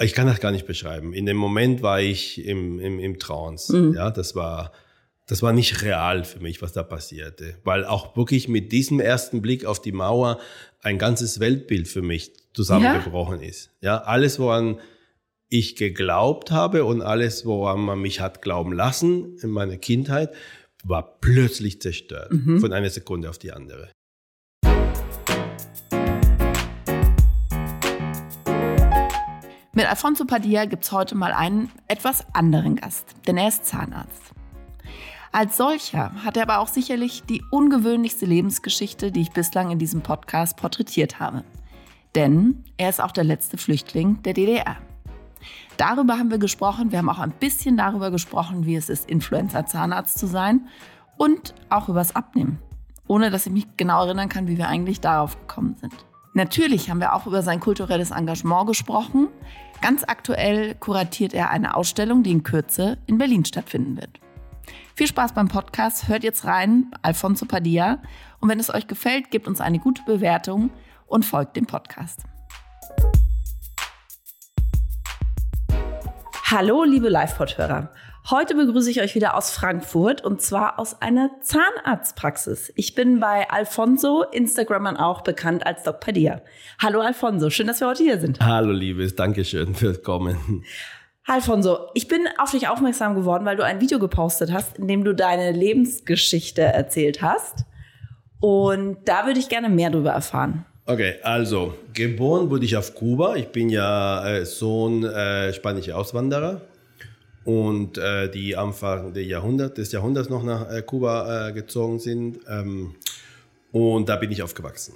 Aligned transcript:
ich 0.00 0.14
kann 0.14 0.26
das 0.26 0.40
gar 0.40 0.52
nicht 0.52 0.66
beschreiben. 0.66 1.12
In 1.12 1.26
dem 1.26 1.36
Moment 1.36 1.82
war 1.82 2.00
ich 2.00 2.44
im, 2.44 2.80
im, 2.80 2.98
im 2.98 3.18
Trance. 3.18 3.76
Mhm. 3.76 3.94
Ja, 3.94 4.10
das 4.10 4.34
war, 4.34 4.72
das 5.26 5.42
war 5.42 5.52
nicht 5.52 5.82
real 5.82 6.24
für 6.24 6.40
mich, 6.40 6.62
was 6.62 6.72
da 6.72 6.82
passierte. 6.82 7.56
Weil 7.64 7.84
auch 7.84 8.16
wirklich 8.16 8.48
mit 8.48 8.72
diesem 8.72 9.00
ersten 9.00 9.42
Blick 9.42 9.64
auf 9.64 9.80
die 9.80 9.92
Mauer 9.92 10.38
ein 10.82 10.98
ganzes 10.98 11.40
Weltbild 11.40 11.88
für 11.88 12.02
mich 12.02 12.32
zusammengebrochen 12.52 13.40
ja. 13.40 13.48
ist. 13.48 13.70
Ja, 13.80 13.98
alles, 13.98 14.38
woran 14.38 14.80
ich 15.48 15.76
geglaubt 15.76 16.50
habe 16.50 16.84
und 16.84 17.02
alles, 17.02 17.46
woran 17.46 17.80
man 17.80 18.00
mich 18.00 18.20
hat 18.20 18.42
glauben 18.42 18.72
lassen 18.72 19.36
in 19.42 19.50
meiner 19.50 19.76
Kindheit, 19.76 20.34
war 20.84 21.18
plötzlich 21.20 21.80
zerstört. 21.80 22.32
Mhm. 22.32 22.60
Von 22.60 22.72
einer 22.72 22.90
Sekunde 22.90 23.30
auf 23.30 23.38
die 23.38 23.52
andere. 23.52 23.90
Mit 29.76 29.90
Alfonso 29.90 30.24
Padilla 30.24 30.64
gibt 30.64 30.84
es 30.84 30.92
heute 30.92 31.14
mal 31.14 31.34
einen 31.34 31.70
etwas 31.86 32.24
anderen 32.32 32.76
Gast, 32.76 33.14
denn 33.26 33.36
er 33.36 33.48
ist 33.48 33.66
Zahnarzt. 33.66 34.32
Als 35.32 35.58
solcher 35.58 36.12
hat 36.24 36.38
er 36.38 36.44
aber 36.44 36.60
auch 36.60 36.68
sicherlich 36.68 37.24
die 37.24 37.42
ungewöhnlichste 37.50 38.24
Lebensgeschichte, 38.24 39.12
die 39.12 39.20
ich 39.20 39.32
bislang 39.32 39.70
in 39.70 39.78
diesem 39.78 40.00
Podcast 40.00 40.56
porträtiert 40.56 41.20
habe. 41.20 41.44
Denn 42.14 42.64
er 42.78 42.88
ist 42.88 43.02
auch 43.02 43.12
der 43.12 43.24
letzte 43.24 43.58
Flüchtling 43.58 44.22
der 44.22 44.32
DDR. 44.32 44.78
Darüber 45.76 46.14
haben 46.14 46.30
wir 46.30 46.38
gesprochen. 46.38 46.90
Wir 46.90 47.00
haben 47.00 47.10
auch 47.10 47.18
ein 47.18 47.32
bisschen 47.32 47.76
darüber 47.76 48.10
gesprochen, 48.10 48.64
wie 48.64 48.76
es 48.76 48.88
ist, 48.88 49.10
Influencer-Zahnarzt 49.10 50.18
zu 50.18 50.26
sein 50.26 50.68
und 51.18 51.54
auch 51.68 51.90
übers 51.90 52.16
Abnehmen. 52.16 52.60
Ohne 53.08 53.30
dass 53.30 53.44
ich 53.44 53.52
mich 53.52 53.66
genau 53.76 54.06
erinnern 54.06 54.30
kann, 54.30 54.48
wie 54.48 54.56
wir 54.56 54.68
eigentlich 54.68 55.02
darauf 55.02 55.38
gekommen 55.38 55.76
sind. 55.78 55.92
Natürlich 56.36 56.90
haben 56.90 57.00
wir 57.00 57.14
auch 57.14 57.26
über 57.26 57.42
sein 57.42 57.60
kulturelles 57.60 58.10
Engagement 58.10 58.66
gesprochen. 58.66 59.28
Ganz 59.80 60.04
aktuell 60.06 60.74
kuratiert 60.74 61.34
er 61.34 61.50
eine 61.50 61.76
Ausstellung, 61.76 62.22
die 62.22 62.32
in 62.32 62.42
Kürze 62.42 62.98
in 63.06 63.18
Berlin 63.18 63.44
stattfinden 63.44 63.96
wird. 63.96 64.20
Viel 64.94 65.06
Spaß 65.06 65.34
beim 65.34 65.48
Podcast, 65.48 66.08
hört 66.08 66.24
jetzt 66.24 66.46
rein, 66.46 66.90
Alfonso 67.02 67.44
Padilla. 67.46 67.98
Und 68.40 68.48
wenn 68.48 68.58
es 68.58 68.72
euch 68.72 68.86
gefällt, 68.86 69.30
gebt 69.30 69.46
uns 69.46 69.60
eine 69.60 69.78
gute 69.78 70.02
Bewertung 70.04 70.70
und 71.06 71.24
folgt 71.24 71.56
dem 71.56 71.66
Podcast. 71.66 72.22
Hallo, 76.50 76.84
liebe 76.84 77.08
Live-Pod-Hörer. 77.08 77.90
Heute 78.28 78.56
begrüße 78.56 78.90
ich 78.90 79.00
euch 79.00 79.14
wieder 79.14 79.36
aus 79.36 79.52
Frankfurt 79.52 80.24
und 80.24 80.42
zwar 80.42 80.80
aus 80.80 81.00
einer 81.00 81.30
Zahnarztpraxis. 81.42 82.72
Ich 82.74 82.96
bin 82.96 83.20
bei 83.20 83.48
Alfonso, 83.48 84.24
Instagramern 84.32 84.96
auch 84.96 85.20
bekannt 85.20 85.64
als 85.64 85.84
Doc 85.84 86.00
Padilla. 86.00 86.42
Hallo 86.82 87.02
Alfonso, 87.02 87.50
schön, 87.50 87.68
dass 87.68 87.78
wir 87.78 87.86
heute 87.86 88.02
hier 88.02 88.18
sind. 88.18 88.40
Hallo 88.40 88.72
Liebes, 88.72 89.14
danke 89.14 89.44
schön 89.44 89.74
fürs 89.76 90.02
Kommen. 90.02 90.64
Alfonso, 91.24 91.86
ich 91.94 92.08
bin 92.08 92.26
auf 92.38 92.50
dich 92.50 92.66
aufmerksam 92.66 93.14
geworden, 93.14 93.44
weil 93.44 93.56
du 93.56 93.64
ein 93.64 93.80
Video 93.80 94.00
gepostet 94.00 94.52
hast, 94.52 94.76
in 94.76 94.88
dem 94.88 95.04
du 95.04 95.14
deine 95.14 95.52
Lebensgeschichte 95.52 96.62
erzählt 96.62 97.22
hast. 97.22 97.64
Und 98.40 98.96
da 99.04 99.26
würde 99.26 99.38
ich 99.38 99.48
gerne 99.48 99.68
mehr 99.68 99.90
darüber 99.90 100.10
erfahren. 100.10 100.66
Okay, 100.86 101.14
also 101.22 101.74
geboren 101.92 102.50
wurde 102.50 102.64
ich 102.64 102.76
auf 102.76 102.96
Kuba. 102.96 103.36
Ich 103.36 103.46
bin 103.50 103.68
ja 103.68 104.26
äh, 104.26 104.44
Sohn 104.44 105.04
äh, 105.04 105.52
spanischer 105.52 105.96
Auswanderer 105.96 106.62
und 107.46 107.96
äh, 107.96 108.28
die 108.28 108.56
Anfang 108.56 109.14
des 109.14 109.26
Jahrhunderts, 109.26 109.74
des 109.74 109.92
Jahrhunderts 109.92 110.28
noch 110.28 110.42
nach 110.42 110.70
äh, 110.70 110.82
Kuba 110.82 111.48
äh, 111.48 111.52
gezogen 111.52 112.00
sind. 112.00 112.40
Ähm, 112.48 112.96
und 113.70 114.08
da 114.08 114.16
bin 114.16 114.32
ich 114.32 114.42
aufgewachsen. 114.42 114.94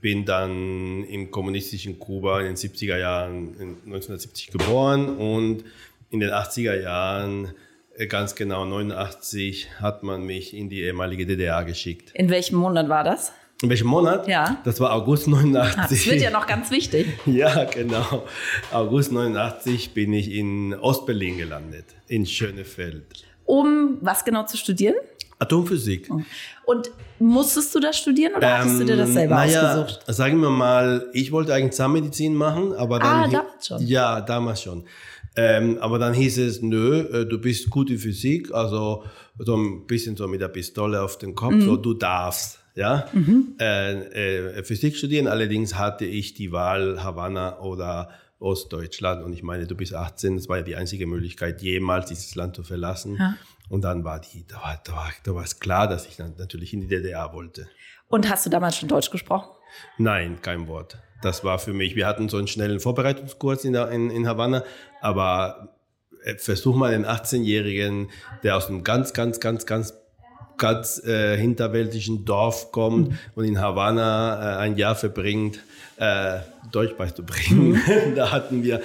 Bin 0.00 0.24
dann 0.24 1.04
im 1.04 1.30
kommunistischen 1.32 1.98
Kuba 1.98 2.40
in 2.40 2.46
den 2.46 2.56
70er 2.56 2.96
Jahren, 2.96 3.56
1970 3.86 4.52
geboren 4.52 5.08
und 5.16 5.64
in 6.10 6.20
den 6.20 6.30
80er 6.30 6.80
Jahren, 6.80 7.52
äh, 7.96 8.06
ganz 8.06 8.36
genau 8.36 8.64
89, 8.64 9.80
hat 9.80 10.04
man 10.04 10.24
mich 10.24 10.56
in 10.56 10.68
die 10.68 10.82
ehemalige 10.82 11.26
DDR 11.26 11.64
geschickt. 11.64 12.12
In 12.14 12.30
welchem 12.30 12.56
Monat 12.56 12.88
war 12.88 13.02
das? 13.02 13.32
In 13.62 13.68
welchem 13.68 13.88
Monat? 13.88 14.26
Ja. 14.26 14.58
Das 14.64 14.80
war 14.80 14.92
August 14.94 15.28
89. 15.28 15.78
Ah, 15.78 15.86
das 15.88 16.06
wird 16.06 16.22
ja 16.22 16.30
noch 16.30 16.46
ganz 16.46 16.70
wichtig. 16.70 17.06
ja, 17.26 17.64
genau. 17.64 18.24
August 18.72 19.12
89 19.12 19.92
bin 19.92 20.14
ich 20.14 20.32
in 20.32 20.74
Ostberlin 20.74 21.36
gelandet, 21.36 21.84
in 22.08 22.24
Schönefeld. 22.24 23.24
Um 23.44 23.98
was 24.00 24.24
genau 24.24 24.46
zu 24.46 24.56
studieren? 24.56 24.94
Atomphysik. 25.38 26.08
Oh. 26.10 26.20
Und 26.64 26.90
musstest 27.18 27.74
du 27.74 27.80
das 27.80 27.98
studieren 27.98 28.34
oder 28.34 28.48
ähm, 28.48 28.58
hattest 28.58 28.80
du 28.80 28.84
dir 28.84 28.96
das 28.96 29.08
ähm, 29.08 29.14
selber 29.14 29.34
naja, 29.34 29.74
ausgesucht? 29.74 30.04
Sagen 30.06 30.40
wir 30.40 30.50
mal, 30.50 31.08
ich 31.12 31.32
wollte 31.32 31.52
eigentlich 31.52 31.72
Zahnmedizin 31.72 32.34
machen, 32.34 32.72
aber 32.74 32.98
dann. 32.98 33.08
Ah, 33.08 33.28
damals 33.28 33.66
schon. 33.66 33.86
Ja, 33.86 34.20
damals 34.20 34.62
schon. 34.62 34.84
Ähm, 35.36 35.78
aber 35.80 35.98
dann 35.98 36.14
hieß 36.14 36.38
es, 36.38 36.62
nö, 36.62 37.00
äh, 37.00 37.26
du 37.26 37.38
bist 37.38 37.70
gut 37.70 37.90
in 37.90 37.98
Physik, 37.98 38.52
also 38.52 39.04
so 39.38 39.56
ein 39.56 39.86
bisschen 39.86 40.16
so 40.16 40.26
mit 40.26 40.40
der 40.40 40.48
Pistole 40.48 41.00
auf 41.02 41.18
den 41.18 41.34
Kopf, 41.34 41.54
mhm. 41.54 41.62
so 41.62 41.76
du 41.76 41.94
darfst 41.94 42.59
ja, 42.74 43.08
mhm. 43.12 43.56
äh, 43.60 44.58
äh, 44.58 44.64
Physik 44.64 44.96
studieren. 44.96 45.26
Allerdings 45.26 45.74
hatte 45.74 46.04
ich 46.04 46.34
die 46.34 46.52
Wahl 46.52 47.02
Havanna 47.02 47.60
oder 47.60 48.10
Ostdeutschland 48.38 49.22
und 49.22 49.32
ich 49.32 49.42
meine, 49.42 49.66
du 49.66 49.74
bist 49.74 49.94
18, 49.94 50.36
das 50.36 50.48
war 50.48 50.58
ja 50.58 50.62
die 50.62 50.76
einzige 50.76 51.06
Möglichkeit, 51.06 51.60
jemals 51.60 52.06
dieses 52.06 52.34
Land 52.34 52.56
zu 52.56 52.62
verlassen. 52.62 53.16
Ja. 53.16 53.36
Und 53.68 53.82
dann 53.82 54.02
war 54.02 54.20
die, 54.20 54.46
da 54.46 54.56
war, 54.56 54.80
da 54.82 54.92
war, 54.92 55.10
da 55.22 55.34
war 55.34 55.44
es 55.44 55.60
klar, 55.60 55.86
dass 55.86 56.06
ich 56.06 56.16
dann 56.16 56.34
natürlich 56.38 56.72
in 56.72 56.80
die 56.80 56.88
DDR 56.88 57.32
wollte. 57.32 57.68
Und 58.08 58.28
hast 58.28 58.46
du 58.46 58.50
damals 58.50 58.76
schon 58.76 58.88
Deutsch 58.88 59.10
gesprochen? 59.10 59.50
Nein, 59.98 60.42
kein 60.42 60.66
Wort. 60.66 60.98
Das 61.22 61.44
war 61.44 61.58
für 61.58 61.72
mich, 61.72 61.94
wir 61.96 62.06
hatten 62.06 62.28
so 62.28 62.38
einen 62.38 62.48
schnellen 62.48 62.80
Vorbereitungskurs 62.80 63.64
in, 63.64 63.74
der, 63.74 63.90
in, 63.90 64.10
in 64.10 64.26
Havanna, 64.26 64.64
aber 65.00 65.76
äh, 66.24 66.36
versuch 66.36 66.74
mal 66.74 66.92
einen 66.92 67.04
18-Jährigen, 67.04 68.10
der 68.42 68.56
aus 68.56 68.68
einem 68.68 68.84
ganz, 68.84 69.12
ganz, 69.12 69.38
ganz, 69.38 69.66
ganz 69.66 69.94
ganz 70.60 71.02
äh, 71.04 71.36
hinterwäldlichen 71.36 72.24
Dorf 72.24 72.70
kommt 72.70 73.08
mhm. 73.08 73.18
und 73.34 73.44
in 73.44 73.60
Havanna 73.60 74.58
äh, 74.58 74.58
ein 74.58 74.76
Jahr 74.76 74.94
verbringt, 74.94 75.58
äh, 75.96 76.38
Deutsch 76.70 76.94
beizubringen. 76.96 77.70
Mhm. 77.70 78.14
da 78.14 78.30
hatten 78.30 78.62
wir 78.62 78.80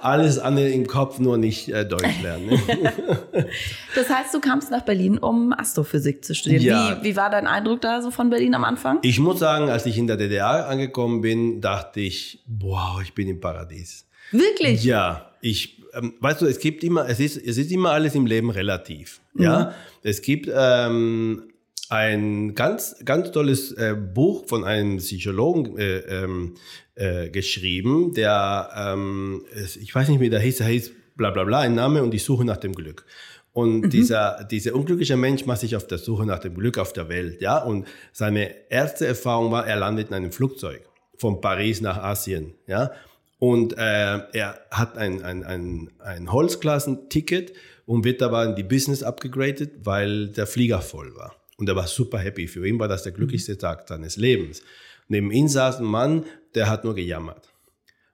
alles 0.00 0.38
andere 0.38 0.68
im 0.68 0.86
Kopf, 0.86 1.18
nur 1.18 1.38
nicht 1.38 1.68
äh, 1.68 1.86
Deutsch 1.86 2.22
lernen. 2.22 2.46
Ne? 2.46 2.58
das 3.94 4.08
heißt, 4.08 4.34
du 4.34 4.40
kamst 4.40 4.70
nach 4.70 4.82
Berlin, 4.82 5.18
um 5.18 5.52
Astrophysik 5.52 6.24
zu 6.24 6.34
studieren. 6.34 6.62
Ja. 6.62 6.98
Wie, 7.00 7.10
wie 7.10 7.16
war 7.16 7.30
dein 7.30 7.46
Eindruck 7.46 7.80
da 7.80 8.02
so 8.02 8.10
von 8.10 8.30
Berlin 8.30 8.54
am 8.54 8.64
Anfang? 8.64 8.98
Ich 9.02 9.20
muss 9.20 9.38
sagen, 9.38 9.70
als 9.70 9.86
ich 9.86 9.98
in 9.98 10.06
der 10.06 10.16
DDR 10.16 10.68
angekommen 10.68 11.20
bin, 11.20 11.60
dachte 11.60 12.00
ich, 12.00 12.42
wow, 12.46 13.00
ich 13.02 13.14
bin 13.14 13.28
im 13.28 13.40
Paradies. 13.40 14.06
Wirklich? 14.32 14.84
Ja, 14.84 15.30
ich 15.40 15.77
ähm, 15.94 16.14
weißt 16.20 16.42
du, 16.42 16.46
es 16.46 16.58
gibt 16.58 16.84
immer, 16.84 17.08
es 17.08 17.20
ist, 17.20 17.36
es 17.36 17.58
ist 17.58 17.70
immer 17.70 17.90
alles 17.92 18.14
im 18.14 18.26
Leben 18.26 18.50
relativ. 18.50 19.20
Mhm. 19.34 19.42
Ja, 19.42 19.74
es 20.02 20.22
gibt 20.22 20.50
ähm, 20.52 21.44
ein 21.88 22.54
ganz, 22.54 22.96
ganz 23.04 23.32
tolles 23.32 23.72
äh, 23.72 23.94
Buch 23.94 24.46
von 24.46 24.64
einem 24.64 24.98
Psychologen 24.98 25.78
äh, 25.78 25.98
ähm, 25.98 26.54
äh, 26.94 27.30
geschrieben, 27.30 28.12
der, 28.14 28.70
ähm, 28.76 29.44
ich 29.54 29.94
weiß 29.94 30.08
nicht, 30.08 30.20
wie 30.20 30.30
der 30.30 30.40
hieß, 30.40 30.58
der 30.58 30.66
hieß 30.66 30.92
bla 31.16 31.30
bla 31.30 31.44
bla, 31.44 31.60
ein 31.60 31.74
Name 31.74 32.02
und 32.02 32.10
die 32.12 32.18
Suche 32.18 32.44
nach 32.44 32.58
dem 32.58 32.74
Glück. 32.74 33.04
Und 33.52 33.80
mhm. 33.80 33.90
dieser, 33.90 34.44
dieser 34.44 34.74
unglückliche 34.74 35.16
Mensch 35.16 35.46
macht 35.46 35.60
sich 35.60 35.74
auf 35.74 35.86
der 35.86 35.98
Suche 35.98 36.26
nach 36.26 36.38
dem 36.38 36.54
Glück 36.54 36.78
auf 36.78 36.92
der 36.92 37.08
Welt, 37.08 37.40
ja. 37.40 37.58
Und 37.58 37.86
seine 38.12 38.70
erste 38.70 39.06
Erfahrung 39.06 39.50
war, 39.50 39.66
er 39.66 39.76
landet 39.76 40.08
in 40.08 40.14
einem 40.14 40.32
Flugzeug 40.32 40.82
von 41.16 41.40
Paris 41.40 41.80
nach 41.80 41.98
Asien, 41.98 42.54
ja. 42.66 42.92
Und 43.38 43.74
äh, 43.74 44.18
er 44.32 44.60
hat 44.70 44.98
ein, 44.98 45.22
ein, 45.22 45.44
ein, 45.44 45.90
ein 45.98 46.32
Holzklassenticket 46.32 47.52
und 47.86 48.04
wird 48.04 48.22
aber 48.22 48.44
in 48.44 48.56
die 48.56 48.64
Business 48.64 49.02
abgegradet, 49.02 49.72
weil 49.84 50.28
der 50.28 50.46
Flieger 50.46 50.80
voll 50.80 51.14
war. 51.14 51.36
Und 51.56 51.68
er 51.68 51.76
war 51.76 51.86
super 51.86 52.18
happy. 52.18 52.48
Für 52.48 52.66
ihn 52.66 52.78
war 52.78 52.88
das 52.88 53.04
der 53.04 53.12
glücklichste 53.12 53.54
mhm. 53.54 53.58
Tag 53.58 53.88
seines 53.88 54.16
Lebens. 54.16 54.62
Neben 55.08 55.30
ihm 55.30 55.48
saß 55.48 55.78
ein 55.78 55.84
Mann, 55.84 56.24
der 56.54 56.68
hat 56.68 56.84
nur 56.84 56.94
gejammert. 56.94 57.52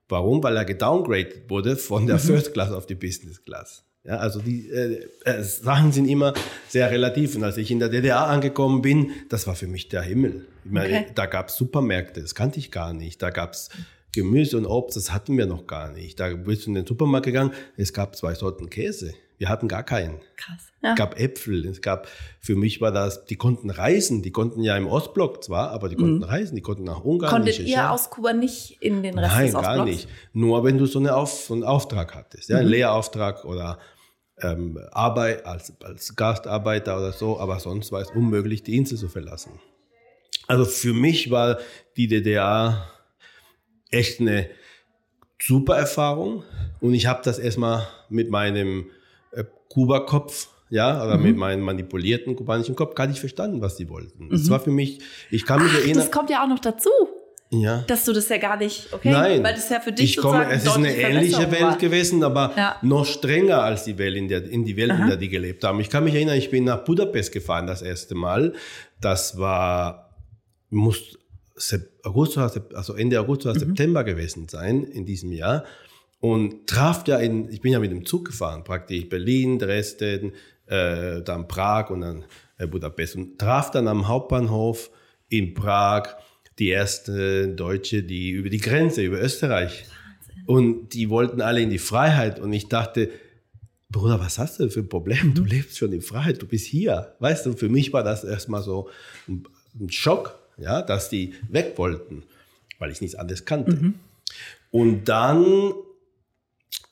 Warum? 0.07 0.43
Weil 0.43 0.55
er 0.57 0.65
gedowngraded 0.65 1.49
wurde 1.49 1.75
von 1.75 2.07
der. 2.07 2.19
First 2.25 2.53
Class 2.53 2.71
auf 2.71 2.85
die 2.85 2.95
Business 2.95 3.43
Class. 3.43 3.83
Ja, 4.03 4.17
also 4.17 4.39
die 4.39 4.69
äh, 4.69 5.07
äh, 5.23 5.41
Sachen 5.43 5.91
sind 5.91 6.07
immer 6.07 6.35
sehr 6.67 6.91
relativ. 6.91 7.35
Und 7.35 7.43
als 7.43 7.57
ich 7.57 7.71
in 7.71 7.79
der 7.79 7.89
DDR 7.89 8.27
angekommen 8.27 8.83
bin, 8.83 9.11
das 9.29 9.47
war 9.47 9.55
für 9.55 9.67
mich 9.67 9.89
der 9.89 10.03
Himmel. 10.03 10.47
Ich 10.63 10.71
meine, 10.71 10.99
okay. 10.99 11.11
da 11.15 11.25
gab 11.25 11.49
es 11.49 11.57
Supermärkte, 11.57 12.21
das 12.21 12.35
kannte 12.35 12.59
ich 12.59 12.71
gar 12.71 12.93
nicht. 12.93 13.21
Da 13.21 13.31
gab 13.31 13.53
es 13.53 13.69
Gemüse 14.15 14.57
und 14.57 14.65
Obst, 14.65 14.97
das 14.97 15.13
hatten 15.13 15.37
wir 15.37 15.45
noch 15.45 15.67
gar 15.67 15.91
nicht. 15.91 16.19
Da 16.19 16.33
bist 16.33 16.65
du 16.65 16.71
in 16.71 16.75
den 16.75 16.85
Supermarkt 16.85 17.25
gegangen, 17.25 17.51
es 17.77 17.93
gab 17.93 18.15
zwei 18.15 18.33
Sorten 18.33 18.69
Käse. 18.69 19.13
Wir 19.37 19.49
hatten 19.49 19.67
gar 19.67 19.83
keinen. 19.83 20.19
Krass. 20.37 20.71
Ja. 20.81 20.91
Es 20.91 20.95
gab 20.97 21.19
Äpfel, 21.19 21.65
es 21.65 21.81
gab, 21.81 22.07
für 22.39 22.55
mich 22.55 22.79
war 22.79 22.91
das, 22.91 23.25
die 23.25 23.35
konnten 23.35 23.69
reisen, 23.69 24.21
die 24.21 24.31
konnten 24.31 24.61
ja 24.61 24.77
im 24.77 24.87
Ostblock 24.87 25.43
zwar, 25.43 25.71
aber 25.71 25.89
die 25.89 25.95
konnten 25.95 26.19
mhm. 26.19 26.23
reisen, 26.23 26.55
die 26.55 26.61
konnten 26.61 26.85
nach 26.85 27.03
Ungarn. 27.03 27.31
Konntet 27.31 27.59
ihr 27.59 27.67
ja. 27.67 27.89
aus 27.89 28.09
Kuba 28.09 28.31
nicht 28.31 28.77
in 28.81 29.03
den 29.03 29.19
Rest 29.19 29.35
Nein, 29.35 29.45
des 29.47 29.55
Ostblocks? 29.55 29.77
gar 29.77 29.85
nicht. 29.85 30.07
Nur 30.31 30.63
wenn 30.63 30.77
du 30.77 30.85
so, 30.85 30.99
eine 30.99 31.15
Auf, 31.15 31.31
so 31.31 31.53
einen 31.53 31.63
Auftrag 31.63 32.15
hattest, 32.15 32.49
ja, 32.49 32.55
mhm. 32.55 32.61
einen 32.61 32.69
Lehrauftrag 32.69 33.43
oder 33.43 33.77
ähm, 34.41 34.79
Arbeit 34.91 35.45
als, 35.45 35.73
als 35.83 36.15
Gastarbeiter 36.15 36.97
oder 36.97 37.11
so, 37.11 37.39
aber 37.39 37.59
sonst 37.59 37.91
war 37.91 38.01
es 38.01 38.11
unmöglich, 38.11 38.63
die 38.63 38.77
Insel 38.77 38.97
zu 38.97 39.09
verlassen. 39.09 39.59
Also 40.47 40.65
für 40.65 40.93
mich 40.93 41.31
war 41.31 41.57
die 41.97 42.07
DDR 42.07 42.87
echt 43.95 44.19
eine 44.19 44.49
super 45.41 45.75
Erfahrung 45.75 46.43
und 46.81 46.93
ich 46.93 47.07
habe 47.07 47.21
das 47.23 47.39
erstmal 47.39 47.87
mit 48.09 48.29
meinem 48.29 48.91
äh, 49.31 49.43
Kuba-Kopf, 49.69 50.49
ja, 50.69 51.03
oder 51.03 51.17
mhm. 51.17 51.23
mit 51.23 51.37
meinem 51.37 51.61
manipulierten 51.61 52.35
kubanischen 52.35 52.75
Kopf 52.75 52.95
gar 52.95 53.07
nicht 53.07 53.19
verstanden, 53.19 53.61
was 53.61 53.75
die 53.75 53.89
wollten. 53.89 54.29
Das 54.29 54.43
mhm. 54.43 54.49
war 54.49 54.59
für 54.59 54.71
mich, 54.71 54.99
ich 55.29 55.45
kann 55.45 55.61
mich 55.61 55.71
Ach, 55.73 55.79
erinnern. 55.79 55.97
Das 55.97 56.11
kommt 56.11 56.29
ja 56.29 56.43
auch 56.43 56.47
noch 56.47 56.59
dazu. 56.59 56.89
Ja. 57.51 57.83
Dass 57.87 58.03
du 58.05 58.11
das 58.11 58.27
ja 58.27 58.37
gar 58.37 58.57
nicht, 58.57 58.91
okay? 58.91 59.11
Nein. 59.11 59.43
Weil 59.43 59.53
das 59.53 59.69
ja 59.69 59.79
für 59.79 59.91
dich 59.91 60.17
ich 60.17 60.17
komme, 60.17 60.49
es 60.49 60.65
ist 60.65 60.75
eine 60.75 60.93
ähnliche 60.93 61.51
Welt 61.51 61.61
war. 61.61 61.77
gewesen, 61.77 62.23
aber 62.23 62.51
ja. 62.57 62.75
noch 62.81 63.05
strenger 63.05 63.61
als 63.61 63.83
die 63.83 63.97
Welt, 63.99 64.17
in, 64.17 64.27
der, 64.27 64.43
in 64.43 64.65
die 64.65 64.75
Welt, 64.75 64.91
Aha. 64.91 65.03
in 65.03 65.07
der 65.07 65.17
die 65.17 65.29
gelebt 65.29 65.63
haben. 65.63 65.79
Ich 65.79 65.89
kann 65.89 66.03
mich 66.03 66.15
erinnern, 66.15 66.37
ich 66.37 66.49
bin 66.49 66.63
nach 66.63 66.83
Budapest 66.83 67.31
gefahren 67.31 67.67
das 67.67 67.83
erste 67.83 68.15
Mal. 68.15 68.53
Das 68.99 69.37
war, 69.37 70.15
muss 70.71 71.17
August, 72.03 72.37
also 72.37 72.93
Ende 72.95 73.19
August 73.19 73.45
oder 73.45 73.55
mhm. 73.55 73.59
September 73.59 74.03
gewesen 74.03 74.47
sein 74.47 74.83
in 74.83 75.05
diesem 75.05 75.31
Jahr. 75.31 75.63
Und 76.19 76.67
traf 76.67 77.07
ja 77.07 77.17
in, 77.17 77.49
ich 77.49 77.61
bin 77.61 77.71
ja 77.71 77.79
mit 77.79 77.91
dem 77.91 78.05
Zug 78.05 78.25
gefahren, 78.25 78.63
praktisch 78.63 79.07
Berlin, 79.07 79.59
Dresden, 79.59 80.33
äh, 80.65 81.21
dann 81.21 81.47
Prag 81.47 81.89
und 81.89 82.01
dann 82.01 82.25
äh, 82.57 82.67
Budapest. 82.67 83.15
Und 83.15 83.39
traf 83.39 83.71
dann 83.71 83.87
am 83.87 84.07
Hauptbahnhof 84.07 84.89
in 85.29 85.53
Prag 85.53 86.15
die 86.57 86.69
erste 86.69 87.49
Deutsche, 87.49 88.03
die 88.03 88.31
über 88.31 88.49
die 88.49 88.59
Grenze, 88.59 89.03
über 89.03 89.21
Österreich. 89.21 89.85
Und 90.45 90.93
die 90.93 91.09
wollten 91.09 91.41
alle 91.41 91.61
in 91.61 91.69
die 91.69 91.79
Freiheit. 91.79 92.39
Und 92.39 92.53
ich 92.53 92.69
dachte, 92.69 93.09
Bruder, 93.89 94.19
was 94.19 94.39
hast 94.39 94.59
du 94.59 94.69
für 94.69 94.81
ein 94.81 94.89
Problem? 94.89 95.33
Du 95.33 95.43
lebst 95.43 95.77
schon 95.77 95.93
in 95.93 96.01
Freiheit, 96.01 96.41
du 96.41 96.47
bist 96.47 96.65
hier. 96.65 97.15
Weißt 97.19 97.45
du, 97.45 97.53
für 97.53 97.69
mich 97.69 97.93
war 97.93 98.03
das 98.03 98.23
erstmal 98.23 98.63
so 98.63 98.89
ein 99.27 99.45
Schock, 99.89 100.37
ja, 100.57 100.81
dass 100.81 101.09
die 101.09 101.33
weg 101.49 101.73
wollten, 101.77 102.23
weil 102.79 102.91
ich 102.91 103.01
nichts 103.01 103.15
anderes 103.15 103.45
kannte. 103.45 103.75
Mhm. 103.75 103.95
Und 104.71 105.05
dann 105.05 105.73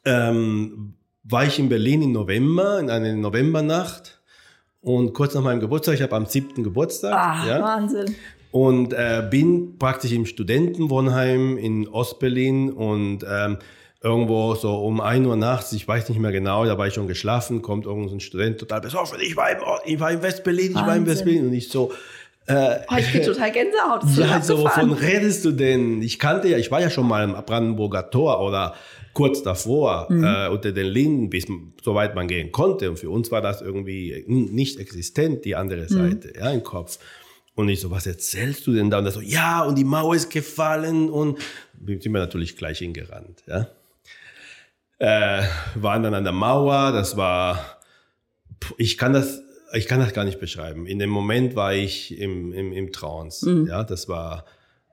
ähm, 0.06 0.95
war 1.24 1.45
ich 1.45 1.60
in 1.60 1.69
Berlin 1.69 2.01
im 2.01 2.12
November, 2.12 2.80
in 2.80 2.89
einer 2.89 3.13
Novembernacht. 3.13 4.19
Und 4.81 5.13
kurz 5.13 5.33
nach 5.33 5.42
meinem 5.42 5.62
Geburtstag, 5.62 5.95
ich 5.95 6.01
habe 6.01 6.15
am 6.15 6.25
7. 6.25 6.62
Geburtstag. 6.63 7.13
Ah, 7.13 7.48
ja, 7.48 7.62
Wahnsinn 7.62 8.15
und 8.54 8.94
äh, 8.94 9.27
bin 9.31 9.80
praktisch 9.80 10.12
im 10.12 10.27
Studentenwohnheim 10.27 11.57
in 11.57 11.88
Ostberlin 11.88 12.71
und 12.71 13.25
ähm, 13.27 13.57
irgendwo 14.00 14.54
so 14.54 14.75
um 14.75 15.01
1 15.01 15.25
Uhr 15.25 15.36
nachts, 15.36 15.74
ich 15.74 15.88
weiß 15.88 16.07
nicht 16.09 16.19
mehr 16.19 16.31
genau, 16.31 16.63
da 16.63 16.77
war 16.77 16.86
ich 16.86 16.94
schon 16.94 17.07
geschlafen, 17.07 17.63
kommt 17.63 17.88
irgendein 17.88 18.19
Student 18.19 18.59
total 18.59 18.81
besoffen, 18.81 19.18
ich 19.19 19.36
war 19.36 19.50
im, 19.50 19.57
ich 19.86 20.00
war 20.00 20.12
in 20.12 20.21
Westberlin, 20.21 20.69
ich 20.69 20.75
war 20.75 20.95
in 20.95 21.07
Westberlin 21.07 21.48
und 21.48 21.54
ich 21.54 21.69
so, 21.69 21.94
äh, 22.45 22.80
oh, 22.90 22.95
ich 22.98 23.12
bin 23.12 23.24
total 23.24 23.51
Gänsehaut. 23.51 24.04
Ja, 24.18 24.42
so, 24.42 24.60
wovon 24.60 24.92
redest 24.92 25.45
du 25.45 25.51
denn? 25.51 26.01
Ich 26.01 26.19
kannte 26.19 26.48
ja, 26.50 26.57
ich 26.57 26.72
war 26.72 26.81
ja 26.81 26.90
schon 26.90 27.07
mal 27.07 27.24
im 27.24 27.34
Brandenburger 27.45 28.10
Tor 28.10 28.42
oder 28.42 28.75
kurz 29.13 29.44
davor 29.44 30.07
mhm. 30.10 30.24
äh, 30.24 30.48
unter 30.50 30.72
den 30.72 30.88
Linden, 30.88 31.30
bis 31.30 31.45
soweit 31.81 32.16
man 32.16 32.28
gehen 32.28 32.51
konnte. 32.51 32.90
Und 32.90 32.98
für 32.98 33.10
uns 33.10 33.31
war 33.31 33.42
das 33.42 33.62
irgendwie 33.62 34.24
nicht 34.28 34.80
existent, 34.80 35.45
die 35.45 35.56
andere 35.56 35.84
mhm. 35.84 35.88
Seite, 35.88 36.28
mhm. 36.30 36.40
ja, 36.40 36.51
im 36.51 36.63
Kopf. 36.63 37.00
Und 37.56 37.69
ich 37.69 37.81
so, 37.81 37.92
was 37.92 38.07
erzählst 38.07 38.66
du 38.66 38.74
denn 38.74 38.90
da? 38.90 38.98
Und 38.98 39.06
er 39.06 39.12
so, 39.12 39.22
ja, 39.22 39.62
und 39.62 39.78
die 39.78 39.84
Mauer 39.84 40.16
ist 40.16 40.31
gefallen 40.31 41.10
und 41.10 41.38
sind 41.86 42.04
wir 42.06 42.19
natürlich 42.19 42.57
gleich 42.57 42.80
hingerannt, 42.80 43.44
ja. 43.48 43.68
Äh, 44.98 45.44
waren 45.75 46.04
dann 46.04 46.13
an 46.13 46.24
der 46.24 46.34
Mauer, 46.34 46.92
das 46.92 47.18
war, 47.18 47.78
ich 48.78 48.98
kann 48.98 49.13
das, 49.13 49.43
ich 49.74 49.88
kann 49.88 50.00
das 50.00 50.14
gar 50.14 50.25
nicht 50.25 50.40
beschreiben. 50.40 50.86
In 50.86 51.00
dem 51.00 51.10
Moment 51.10 51.56
war 51.56 51.74
ich 51.74 52.18
im, 52.18 52.54
im, 52.54 52.72
im 52.72 52.92
Trance, 52.92 53.50
mhm. 53.50 53.68
ja, 53.68 53.84
das 53.84 54.08
war, 54.08 54.46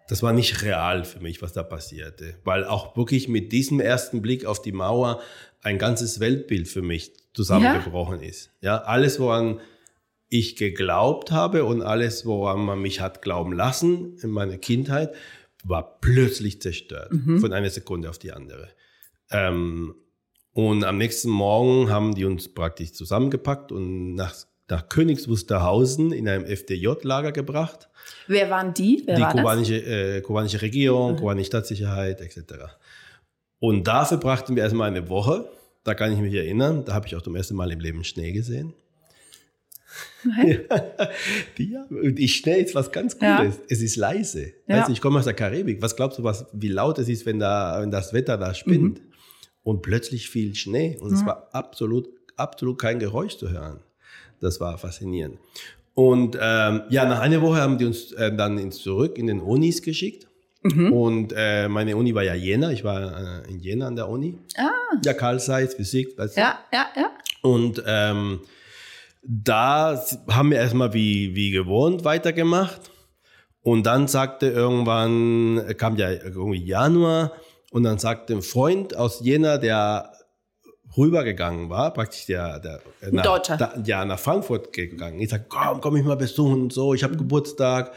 das 0.09 0.23
war 0.23 0.33
nicht 0.33 0.63
real 0.63 1.05
für 1.05 1.21
mich, 1.21 1.43
was 1.43 1.53
da 1.53 1.63
passierte, 1.63 2.37
weil 2.45 2.65
auch 2.65 2.97
wirklich 2.97 3.29
mit 3.29 3.53
diesem 3.53 3.81
ersten 3.81 4.23
Blick 4.23 4.45
auf 4.45 4.63
die 4.63 4.73
Mauer 4.73 5.21
ein 5.63 5.79
ganzes 5.79 6.21
Weltbild 6.21 6.69
für 6.69 6.83
mich 6.83 7.13
zusammengebrochen 7.35 8.23
ja? 8.23 8.29
ist. 8.29 8.51
Ja, 8.61 8.77
alles, 8.79 9.21
woran 9.21 9.61
ich 10.29 10.57
geglaubt 10.57 11.33
habe 11.33 11.65
und 11.65 11.83
alles, 11.83 12.25
woran 12.25 12.61
man 12.61 12.81
mich 12.81 13.01
hat 13.01 13.21
glauben 13.21 13.53
lassen 13.53 14.17
in 14.23 14.31
meiner 14.31 14.59
Kindheit, 14.59 15.15
war 15.65 16.01
plötzlich 16.01 16.63
zerstört 16.63 17.13
mhm. 17.13 17.39
von 17.41 17.53
einer 17.53 17.71
Sekunde 17.71 18.09
auf 18.09 18.19
die 18.19 18.33
andere. 18.33 18.69
Ähm, 19.31 19.95
und 20.53 20.85
am 20.85 20.99
nächsten 20.99 21.31
Morgen 21.31 21.91
haben 21.91 22.15
die 22.15 22.25
uns 22.25 22.53
praktisch 22.53 22.93
zusammengepackt 22.93 23.73
und 23.73 24.15
nach, 24.15 24.35
nach 24.71 24.89
Königs 24.89 25.29
Wusterhausen 25.29 26.13
in 26.13 26.29
einem 26.29 26.45
FDJ-Lager 26.45 27.33
gebracht. 27.33 27.89
Wer 28.27 28.51
waren 28.51 28.75
die? 28.75 29.03
Wer 29.07 29.17
die 29.17 29.23
war 29.23 29.33
kubanische, 29.33 29.77
äh, 29.77 30.21
kubanische 30.21 30.63
Regierung, 30.63 31.13
mhm. 31.13 31.17
kubanische 31.17 31.47
Stadtsicherheit 31.47 32.21
etc. 32.21 32.55
Und 33.59 33.87
dafür 33.87 34.19
brachten 34.19 34.57
wir 34.57 34.63
erstmal 34.63 34.89
eine 34.89 35.09
Woche. 35.09 35.51
Da 35.85 35.95
kann 35.95 36.13
ich 36.13 36.19
mich 36.19 36.35
erinnern. 36.35 36.85
Da 36.85 36.95
habe 36.95 37.07
ich 37.07 37.17
auch 37.17 37.23
zum 37.23 37.37
ersten 37.37 37.55
Mal 37.55 37.71
im 37.71 37.81
Leben 37.81 38.05
Schnee 38.05 38.33
gesehen. 38.33 38.75
ja, 41.59 41.87
und 41.89 42.19
ich 42.19 42.37
stelle 42.37 42.59
jetzt 42.59 42.75
was 42.75 42.93
ganz 42.93 43.19
Cooles. 43.19 43.57
Ja. 43.57 43.63
Es 43.69 43.83
ist 43.83 43.97
leise. 43.97 44.53
Ja. 44.67 44.79
Weißt, 44.79 44.91
ich 44.91 45.01
komme 45.01 45.19
aus 45.19 45.25
der 45.25 45.35
Karibik. 45.35 45.83
Was 45.83 45.97
glaubst 45.97 46.19
du, 46.19 46.23
was, 46.23 46.47
wie 46.53 46.69
laut 46.69 46.99
es 46.99 47.09
ist, 47.09 47.27
wenn, 47.27 47.39
da, 47.39 47.79
wenn 47.81 47.91
das 47.91 48.13
Wetter 48.13 48.37
da 48.37 48.55
spinnt? 48.55 48.99
Mhm. 48.99 49.11
Und 49.63 49.83
plötzlich 49.83 50.31
fiel 50.31 50.55
Schnee 50.55 50.97
und 51.01 51.11
mhm. 51.11 51.17
es 51.17 51.27
war 51.27 51.49
absolut, 51.53 52.09
absolut 52.37 52.81
kein 52.81 52.99
Geräusch 52.99 53.37
zu 53.37 53.51
hören. 53.51 53.81
Das 54.41 54.61
war 54.61 54.79
faszinierend. 54.79 55.39
Und 55.95 56.37
ähm, 56.41 56.83
ja, 56.89 57.05
nach 57.05 57.21
einer 57.21 57.43
Woche 57.43 57.61
haben 57.61 57.79
die 57.79 57.85
uns 57.85 58.13
äh, 58.13 58.35
dann 58.35 58.59
ins, 58.59 58.79
zurück 58.79 59.19
in 59.19 59.27
den 59.27 59.41
Unis 59.41 59.83
geschickt. 59.83 60.27
Mhm. 60.63 60.93
Und 60.93 61.35
äh, 61.37 61.69
meine 61.69 61.97
Uni 61.97 62.15
war 62.15 62.23
ja 62.23 62.35
Jena. 62.35 62.71
Ich 62.71 62.85
war 62.85 63.45
äh, 63.45 63.51
in 63.51 63.61
Jena 63.61 63.87
an 63.87 63.97
der 63.97 64.09
Uni. 64.09 64.39
Ah. 64.57 64.71
Ja, 65.05 65.15
Karl 65.15 65.41
Zeiss, 65.41 65.75
Physik. 65.75 66.17
Weißt 66.17 66.37
du? 66.37 66.41
Ja, 66.41 66.59
ja, 66.73 66.87
ja. 66.97 67.11
Und 67.43 67.83
ähm, 67.87 68.41
da 69.23 70.03
haben 70.29 70.51
wir 70.51 70.59
erstmal 70.59 70.93
wie, 70.95 71.35
wie 71.35 71.51
gewohnt 71.51 72.05
weitergemacht. 72.05 72.91
Und 73.63 73.85
dann 73.85 74.09
sagte 74.09 74.47
irgendwann, 74.49 75.75
kam 75.77 75.97
ja 75.97 76.11
irgendwie 76.11 76.65
Januar, 76.65 77.33
und 77.71 77.85
dann 77.85 77.99
sagte 77.99 78.35
ein 78.35 78.43
Freund 78.43 78.97
aus 78.97 79.21
Jena, 79.23 79.57
der 79.57 80.13
rübergegangen 80.97 81.71
war, 81.71 81.93
praktisch 81.93 82.27
der, 82.27 82.59
der 82.59 82.83
nach, 83.11 83.23
Deutscher. 83.23 83.57
Da, 83.57 83.75
ja, 83.85 84.05
nach 84.05 84.19
Frankfurt 84.19 84.73
gegangen. 84.73 85.21
Ich 85.21 85.31
sag, 85.31 85.49
komm, 85.49 85.81
komm 85.81 85.97
ich 85.97 86.05
mal 86.05 86.17
besuchen 86.17 86.63
und 86.63 86.73
so, 86.73 86.95
ich 86.95 87.03
habe 87.03 87.15
mhm. 87.15 87.19
Geburtstag. 87.19 87.93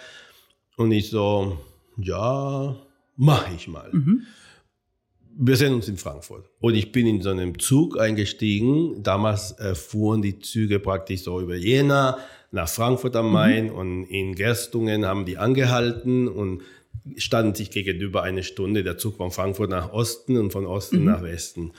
Und 0.76 0.92
ich 0.92 1.10
so, 1.10 1.60
ja, 1.98 2.76
mach 3.16 3.54
ich 3.54 3.68
mal. 3.68 3.90
Mhm 3.92 4.26
wir 5.36 5.56
sehen 5.56 5.74
uns 5.74 5.88
in 5.88 5.98
Frankfurt. 5.98 6.50
Und 6.60 6.76
ich 6.76 6.92
bin 6.92 7.08
in 7.08 7.22
so 7.22 7.32
einem 7.32 7.58
Zug 7.60 8.00
eingestiegen. 8.00 9.02
Damals 9.04 9.58
äh, 9.60 9.76
fuhren 9.76 10.22
die 10.22 10.40
Züge 10.40 10.80
praktisch 10.80 11.24
so 11.24 11.42
über 11.42 11.56
Jena 11.56 12.18
nach 12.52 12.70
Frankfurt 12.70 13.16
am 13.16 13.32
Main 13.32 13.66
mhm. 13.66 13.76
und 13.76 14.04
in 14.06 14.36
Gerstungen 14.36 15.06
haben 15.06 15.26
die 15.26 15.38
angehalten 15.38 16.28
und 16.28 16.62
standen 17.18 17.56
sich 17.56 17.72
gegenüber 17.72 18.22
eine 18.22 18.44
Stunde. 18.44 18.84
Der 18.84 18.98
Zug 18.98 19.18
von 19.18 19.32
Frankfurt 19.32 19.72
nach 19.72 19.92
Osten 19.92 20.38
und 20.38 20.52
von 20.52 20.68
Osten 20.68 21.00
mhm. 21.00 21.06
nach 21.06 21.24
Westen. 21.24 21.72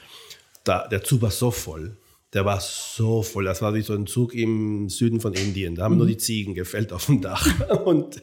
Da, 0.64 0.88
der 0.88 1.02
Zug 1.02 1.22
war 1.22 1.30
so 1.30 1.50
voll. 1.50 1.98
Der 2.32 2.44
war 2.44 2.60
so 2.60 3.22
voll. 3.22 3.44
Das 3.44 3.62
war 3.62 3.74
wie 3.74 3.82
so 3.82 3.94
ein 3.94 4.06
Zug 4.06 4.34
im 4.34 4.88
Süden 4.88 5.20
von 5.20 5.34
Indien. 5.34 5.76
Da 5.76 5.84
haben 5.84 5.92
mhm. 5.92 5.98
nur 5.98 6.06
die 6.08 6.16
Ziegen 6.16 6.54
gefällt 6.54 6.92
auf 6.92 7.06
dem 7.06 7.20
Dach. 7.20 7.46
und 7.84 8.22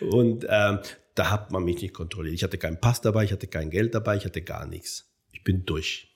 und 0.00 0.46
ähm, 0.48 0.78
da 1.14 1.30
hat 1.30 1.50
man 1.50 1.64
mich 1.64 1.80
nicht 1.80 1.94
kontrolliert. 1.94 2.34
Ich 2.34 2.42
hatte 2.42 2.58
keinen 2.58 2.80
Pass 2.80 3.00
dabei, 3.00 3.24
ich 3.24 3.32
hatte 3.32 3.46
kein 3.46 3.70
Geld 3.70 3.94
dabei, 3.94 4.16
ich 4.16 4.24
hatte 4.24 4.42
gar 4.42 4.66
nichts. 4.66 5.10
Ich 5.32 5.42
bin 5.42 5.64
durch. 5.64 6.08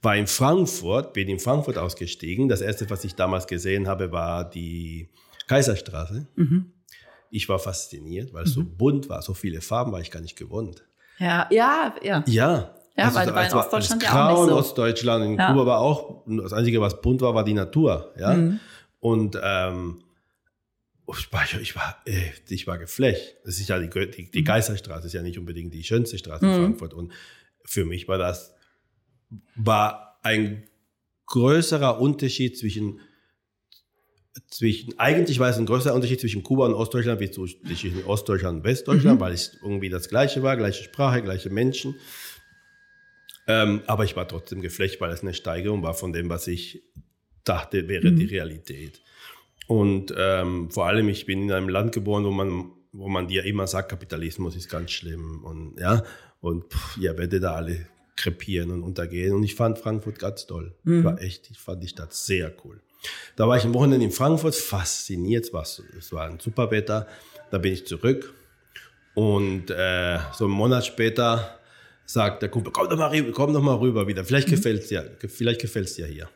War 0.00 0.16
in 0.16 0.26
Frankfurt, 0.26 1.12
bin 1.12 1.28
in 1.28 1.40
Frankfurt 1.40 1.76
ausgestiegen. 1.76 2.48
Das 2.48 2.60
erste, 2.60 2.88
was 2.88 3.04
ich 3.04 3.16
damals 3.16 3.46
gesehen 3.46 3.88
habe, 3.88 4.12
war 4.12 4.48
die 4.48 5.08
Kaiserstraße. 5.48 6.28
Mhm. 6.36 6.72
Ich 7.30 7.48
war 7.48 7.58
fasziniert, 7.58 8.32
weil 8.32 8.44
es 8.44 8.56
mhm. 8.56 8.62
so 8.62 8.64
bunt 8.76 9.08
war, 9.08 9.22
so 9.22 9.34
viele 9.34 9.60
Farben 9.60 9.92
war 9.92 10.00
ich 10.00 10.10
gar 10.10 10.20
nicht 10.20 10.36
gewohnt. 10.36 10.84
Ja, 11.18 11.48
ja, 11.50 11.94
ja. 12.02 12.24
Ja. 12.28 12.77
Ja, 12.98 13.04
also, 13.04 13.18
weil, 13.18 13.34
weil 13.34 13.46
in 13.46 13.54
Ostdeutschland 13.54 14.02
ja 14.02 14.28
auch 14.28 14.40
nicht 14.40 14.50
so. 14.50 14.58
Ostdeutschland, 14.58 15.24
in 15.24 15.38
ja. 15.38 15.52
Kuba 15.52 15.66
war 15.66 15.78
auch, 15.78 16.24
das 16.26 16.52
Einzige, 16.52 16.80
was 16.80 17.00
bunt 17.00 17.20
war, 17.20 17.32
war 17.32 17.44
die 17.44 17.54
Natur. 17.54 18.12
Ja. 18.18 18.34
Mhm. 18.34 18.58
Und 18.98 19.38
ähm, 19.40 20.02
ich 21.16 21.32
war, 21.32 21.44
ich 21.60 21.76
war, 21.76 21.96
äh, 22.06 22.30
ich 22.48 22.66
war 22.66 22.76
geflecht. 22.76 23.36
Das 23.44 23.60
ist 23.60 23.68
ja 23.68 23.78
die, 23.78 23.88
die, 23.88 24.30
die 24.32 24.40
mhm. 24.40 24.44
Geisterstraße, 24.44 25.06
ist 25.06 25.12
ja 25.12 25.22
nicht 25.22 25.38
unbedingt 25.38 25.72
die 25.72 25.84
schönste 25.84 26.18
Straße 26.18 26.44
in 26.44 26.50
mhm. 26.50 26.56
Frankfurt. 26.56 26.92
Und 26.92 27.12
für 27.64 27.84
mich 27.84 28.08
war 28.08 28.18
das, 28.18 28.52
war 29.54 30.18
ein 30.24 30.64
größerer 31.26 32.00
Unterschied 32.00 32.58
zwischen, 32.58 32.98
zwischen, 34.50 34.98
eigentlich 34.98 35.38
war 35.38 35.50
es 35.50 35.56
ein 35.56 35.66
größerer 35.66 35.94
Unterschied 35.94 36.20
zwischen 36.20 36.42
Kuba 36.42 36.66
und 36.66 36.74
Ostdeutschland 36.74 37.20
wie 37.20 37.30
zwischen 37.30 38.04
Ostdeutschland 38.06 38.58
und 38.58 38.64
Westdeutschland, 38.64 39.20
mhm. 39.20 39.24
weil 39.24 39.34
es 39.34 39.56
irgendwie 39.62 39.88
das 39.88 40.08
Gleiche 40.08 40.42
war, 40.42 40.56
gleiche 40.56 40.82
Sprache, 40.82 41.22
gleiche 41.22 41.48
Menschen. 41.48 41.94
Ähm, 43.48 43.82
aber 43.86 44.04
ich 44.04 44.14
war 44.14 44.28
trotzdem 44.28 44.60
geflecht, 44.60 45.00
weil 45.00 45.10
es 45.10 45.22
eine 45.22 45.34
Steigerung 45.34 45.82
war 45.82 45.94
von 45.94 46.12
dem, 46.12 46.28
was 46.28 46.46
ich 46.46 46.82
dachte, 47.42 47.88
wäre 47.88 48.10
mhm. 48.10 48.16
die 48.16 48.26
Realität. 48.26 49.00
Und 49.66 50.14
ähm, 50.16 50.70
vor 50.70 50.86
allem, 50.86 51.08
ich 51.08 51.26
bin 51.26 51.42
in 51.42 51.52
einem 51.52 51.68
Land 51.68 51.92
geboren, 51.92 52.24
wo 52.24 52.30
man, 52.30 52.70
wo 52.92 53.08
man 53.08 53.26
dir 53.26 53.44
immer 53.44 53.66
sagt, 53.66 53.88
Kapitalismus 53.88 54.54
ist 54.54 54.68
ganz 54.68 54.92
schlimm. 54.92 55.44
Und 55.44 55.80
ja, 55.80 56.04
Und 56.40 56.72
pff, 56.72 56.98
ja, 56.98 57.16
werde 57.18 57.40
da 57.40 57.54
alle 57.54 57.86
krepieren 58.16 58.70
und 58.70 58.82
untergehen. 58.82 59.34
Und 59.34 59.44
ich 59.44 59.54
fand 59.54 59.78
Frankfurt 59.78 60.18
ganz 60.18 60.46
toll. 60.46 60.74
Mhm. 60.84 61.04
War 61.04 61.20
echt, 61.20 61.50
ich 61.50 61.58
fand 61.58 61.82
die 61.82 61.88
Stadt 61.88 62.12
sehr 62.12 62.52
cool. 62.64 62.80
Da 63.36 63.46
war 63.46 63.56
ich 63.56 63.64
am 63.64 63.74
Wochenende 63.74 64.04
in 64.04 64.12
Frankfurt, 64.12 64.54
fasziniert. 64.54 65.46
Es 65.46 65.52
war, 65.52 65.62
es 65.62 66.12
war 66.12 66.28
ein 66.28 66.40
super 66.40 66.70
Wetter. 66.70 67.06
Da 67.50 67.58
bin 67.58 67.72
ich 67.72 67.86
zurück. 67.86 68.34
Und 69.14 69.70
äh, 69.70 70.18
so 70.32 70.44
einen 70.44 70.54
Monat 70.54 70.86
später 70.86 71.58
sagt 72.08 72.40
der 72.40 72.48
Kumpel, 72.48 72.72
komm 72.72 72.88
doch 72.88 72.96
mal 72.96 73.10
rüber, 73.10 73.32
komm 73.32 73.52
doch 73.52 73.62
mal 73.62 73.74
rüber 73.74 74.06
wieder. 74.06 74.24
Vielleicht 74.24 74.48
mhm. 74.48 74.52
gefällt 74.52 74.82
es 74.82 74.88
dir, 74.88 75.16
vielleicht 75.28 75.60
gefällt's 75.60 75.94
dir 75.94 76.06
hier. 76.06 76.28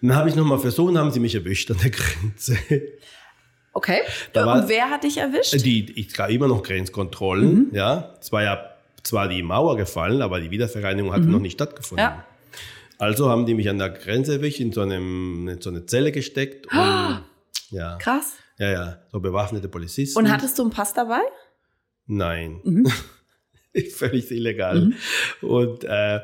Dann 0.00 0.14
habe 0.14 0.28
ich 0.28 0.36
noch 0.36 0.44
mal 0.44 0.58
versucht, 0.58 0.96
haben 0.96 1.10
sie 1.10 1.18
mich 1.18 1.34
erwischt 1.34 1.70
an 1.70 1.78
der 1.82 1.90
Grenze. 1.90 2.56
Okay. 3.72 4.00
Da 4.32 4.50
und 4.54 4.68
wer 4.68 4.88
hat 4.88 5.02
dich 5.02 5.18
erwischt? 5.18 5.52
Die, 5.64 5.98
ich 5.98 6.14
gab 6.14 6.30
immer 6.30 6.46
noch 6.46 6.62
Grenzkontrollen. 6.62 7.54
Mhm. 7.54 7.74
Ja, 7.74 8.14
es 8.20 8.30
war 8.30 8.44
ja 8.44 8.70
zwar 9.02 9.28
die 9.28 9.42
Mauer 9.42 9.76
gefallen, 9.76 10.22
aber 10.22 10.40
die 10.40 10.50
Wiedervereinigung 10.50 11.12
hatte 11.12 11.24
mhm. 11.24 11.32
noch 11.32 11.40
nicht 11.40 11.54
stattgefunden. 11.54 12.06
Ja. 12.06 12.24
Also 12.98 13.28
haben 13.28 13.46
die 13.46 13.54
mich 13.54 13.68
an 13.68 13.78
der 13.78 13.90
Grenze 13.90 14.34
erwischt, 14.34 14.60
in 14.60 14.72
so, 14.72 14.80
einem, 14.80 15.48
in 15.48 15.60
so 15.60 15.70
eine 15.70 15.86
Zelle 15.86 16.12
gesteckt. 16.12 16.66
Und, 16.72 16.78
oh, 16.78 17.16
ja. 17.70 17.96
Krass. 17.98 18.34
Ja, 18.58 18.70
ja, 18.70 18.98
so 19.10 19.20
bewaffnete 19.20 19.68
Polizisten. 19.68 20.18
Und 20.18 20.30
hattest 20.30 20.58
du 20.58 20.62
einen 20.62 20.70
Pass 20.70 20.94
dabei? 20.94 21.20
Nein. 22.06 22.60
Mhm. 22.62 22.90
Völlig 23.94 24.30
illegal. 24.30 24.80
Mhm. 24.80 24.94
Und 25.48 25.84
äh, 25.84 26.20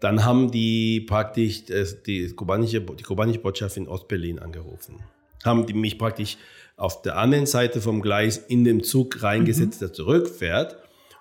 dann 0.00 0.24
haben 0.24 0.50
die 0.50 1.00
praktisch 1.00 1.68
äh, 1.70 1.86
die 2.06 2.28
kubanische, 2.30 2.80
die 2.80 3.02
kubanische 3.02 3.40
Botschaft 3.40 3.76
in 3.76 3.88
Ostberlin 3.88 4.38
angerufen. 4.38 5.00
Haben 5.44 5.66
die 5.66 5.74
mich 5.74 5.98
praktisch 5.98 6.36
auf 6.76 7.02
der 7.02 7.16
anderen 7.16 7.46
Seite 7.46 7.80
vom 7.80 8.02
Gleis 8.02 8.36
in 8.36 8.64
den 8.64 8.82
Zug 8.82 9.22
reingesetzt, 9.22 9.80
mhm. 9.80 9.86
der 9.86 9.92
zurückfährt. 9.92 10.76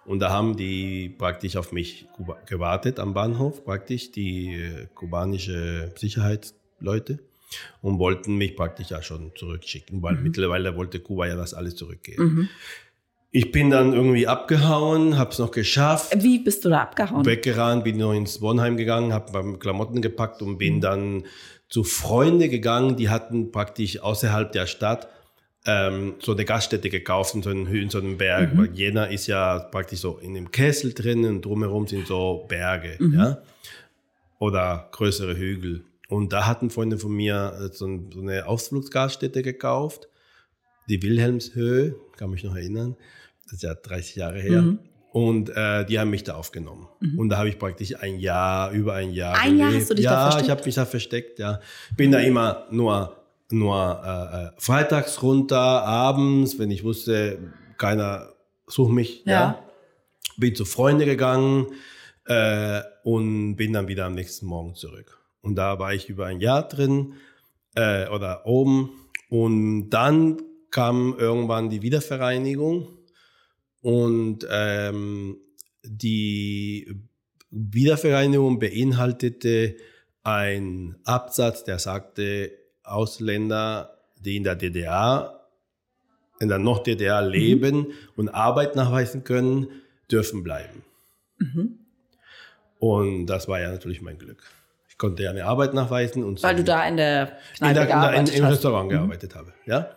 Und 0.05 0.19
da 0.19 0.29
haben 0.29 0.55
die 0.55 1.09
praktisch 1.09 1.55
auf 1.55 1.71
mich 1.71 2.05
gewartet 2.45 2.99
am 2.99 3.13
Bahnhof, 3.13 3.63
praktisch 3.65 4.11
die 4.11 4.53
äh, 4.53 4.87
kubanische 4.93 5.91
Sicherheitsleute 5.95 7.19
und 7.81 7.99
wollten 7.99 8.35
mich 8.35 8.55
praktisch 8.55 8.89
ja 8.89 9.01
schon 9.01 9.31
zurückschicken, 9.35 10.01
weil 10.01 10.15
mhm. 10.15 10.23
mittlerweile 10.23 10.75
wollte 10.75 10.99
Kuba 10.99 11.27
ja 11.27 11.35
das 11.35 11.53
alles 11.53 11.75
zurückgeben. 11.75 12.23
Mhm. 12.23 12.49
Ich 13.35 13.51
bin 13.51 13.69
dann 13.69 13.91
irgendwie 13.91 14.27
abgehauen, 14.27 15.17
habe 15.17 15.31
es 15.31 15.39
noch 15.39 15.51
geschafft. 15.51 16.23
Wie 16.23 16.39
bist 16.39 16.63
du 16.63 16.69
da 16.69 16.83
abgehauen? 16.83 17.25
Weggerannt, 17.25 17.83
bin 17.83 17.97
noch 17.97 18.13
ins 18.13 18.41
Wohnheim 18.41 18.77
gegangen, 18.77 19.11
habe 19.11 19.29
beim 19.33 19.59
Klamotten 19.59 20.01
gepackt 20.01 20.41
und 20.41 20.57
bin 20.57 20.79
dann 20.79 21.25
zu 21.67 21.83
Freunden 21.83 22.49
gegangen, 22.49 22.95
die 22.95 23.09
hatten 23.09 23.51
praktisch 23.51 23.99
außerhalb 23.99 24.53
der 24.53 24.67
Stadt 24.67 25.09
ähm, 25.65 26.13
so 26.19 26.31
eine 26.31 26.45
Gaststätte 26.45 26.89
gekauft 26.89 27.35
in 27.35 27.43
so 27.43 27.49
einem, 27.49 27.67
in 27.67 27.89
so 27.89 27.97
einem 27.97 28.17
Berg. 28.17 28.53
Mhm. 28.53 28.57
Weil 28.57 28.73
Jena 28.73 29.03
ist 29.03 29.27
ja 29.27 29.59
praktisch 29.59 29.99
so 29.99 30.17
in 30.19 30.37
einem 30.37 30.49
Kessel 30.49 30.93
drin 30.93 31.25
und 31.25 31.43
drumherum 31.43 31.87
sind 31.87 32.07
so 32.07 32.45
Berge, 32.47 32.95
mhm. 32.99 33.15
ja. 33.15 33.39
Oder 34.39 34.87
größere 34.93 35.35
Hügel. 35.35 35.83
Und 36.07 36.31
da 36.31 36.47
hatten 36.47 36.69
Freunde 36.69 36.97
von 36.97 37.11
mir 37.11 37.51
äh, 37.59 37.73
so, 37.73 37.85
eine 37.85 38.47
Ausflugsgaststätte 38.47 39.41
gekauft, 39.41 40.07
die 40.87 41.03
Wilhelmshöhe, 41.03 41.95
kann 42.15 42.29
mich 42.29 42.45
noch 42.45 42.55
erinnern. 42.55 42.95
Das 43.45 43.53
ist 43.53 43.63
ja 43.63 43.73
30 43.73 44.15
Jahre 44.15 44.39
her. 44.39 44.61
Mhm. 44.61 44.79
Und 45.11 45.49
äh, 45.49 45.85
die 45.85 45.97
haben 45.97 46.09
mich 46.09 46.23
da 46.23 46.35
aufgenommen. 46.35 46.87
Mhm. 46.99 47.19
Und 47.19 47.29
da 47.29 47.37
habe 47.37 47.47
ich 47.47 47.57
praktisch 47.57 47.95
ein 48.01 48.19
Jahr, 48.19 48.71
über 48.71 48.95
ein 48.95 49.11
Jahr. 49.11 49.35
Ein 49.35 49.57
gelebt. 49.57 49.59
Jahr 49.59 49.73
hast 49.73 49.89
du 49.89 49.93
dich 49.93 50.05
ja, 50.05 50.11
da 50.11 50.21
versteckt? 50.23 50.41
Ja, 50.41 50.45
ich 50.45 50.57
habe 50.57 50.65
mich 50.65 50.75
da 50.75 50.85
versteckt, 50.85 51.39
ja. 51.39 51.59
Bin 51.95 52.11
da 52.11 52.19
immer 52.19 52.65
nur 52.69 53.15
nur 53.51 54.01
äh, 54.03 54.45
äh, 54.45 54.51
freitags 54.57 55.21
runter, 55.21 55.57
abends, 55.57 56.57
wenn 56.59 56.71
ich 56.71 56.83
wusste, 56.83 57.37
keiner 57.77 58.33
sucht 58.67 58.91
mich. 58.91 59.23
Ja. 59.25 59.31
ja. 59.31 59.59
Bin 60.37 60.55
zu 60.55 60.65
Freunden 60.65 61.05
gegangen 61.05 61.67
äh, 62.25 62.81
und 63.03 63.55
bin 63.55 63.73
dann 63.73 63.87
wieder 63.87 64.05
am 64.05 64.15
nächsten 64.15 64.47
Morgen 64.47 64.75
zurück. 64.75 65.17
Und 65.41 65.55
da 65.55 65.79
war 65.79 65.93
ich 65.93 66.09
über 66.09 66.25
ein 66.25 66.39
Jahr 66.39 66.67
drin 66.67 67.13
äh, 67.75 68.07
oder 68.09 68.45
oben. 68.45 68.91
Und 69.29 69.89
dann 69.91 70.41
kam 70.71 71.15
irgendwann 71.17 71.69
die 71.69 71.81
Wiedervereinigung 71.81 72.87
und 73.85 74.47
ähm, 74.49 75.37
die 75.83 76.91
Wiedervereinigung 77.51 78.57
beinhaltete 78.57 79.75
ein 80.23 80.95
Absatz, 81.03 81.65
der 81.65 81.77
sagte, 81.77 82.51
Ausländer, 82.83 83.99
die 84.17 84.37
in 84.37 84.43
der 84.43 84.55
DDR, 84.55 85.47
in 86.39 86.49
der 86.49 86.57
Noch-DDR 86.57 87.21
mhm. 87.21 87.29
leben 87.29 87.77
mhm. 87.77 87.87
und 88.15 88.29
Arbeit 88.29 88.75
nachweisen 88.75 89.23
können, 89.23 89.67
dürfen 90.11 90.41
bleiben. 90.41 90.83
Mhm. 91.37 91.77
Und 92.79 93.27
das 93.27 93.47
war 93.47 93.61
ja 93.61 93.69
natürlich 93.69 94.01
mein 94.01 94.17
Glück. 94.17 94.41
Ich 94.89 94.97
konnte 94.97 95.21
ja 95.21 95.29
eine 95.29 95.45
Arbeit 95.45 95.75
nachweisen. 95.75 96.23
Und 96.23 96.41
Weil 96.41 96.55
du 96.55 96.63
da 96.63 96.87
in 96.87 96.97
der 96.97 97.37
Kneipe 97.59 97.69
in 97.69 97.75
der, 97.75 97.85
gearbeitet 97.85 98.29
in, 98.35 98.41
Im 98.41 98.49
Restaurant 98.49 98.87
mhm. 98.87 98.93
gearbeitet 98.95 99.35
habe. 99.35 99.53
Ja? 99.67 99.91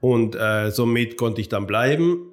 Und 0.00 0.34
äh, 0.34 0.70
somit 0.70 1.18
konnte 1.18 1.42
ich 1.42 1.50
dann 1.50 1.66
bleiben. 1.66 2.30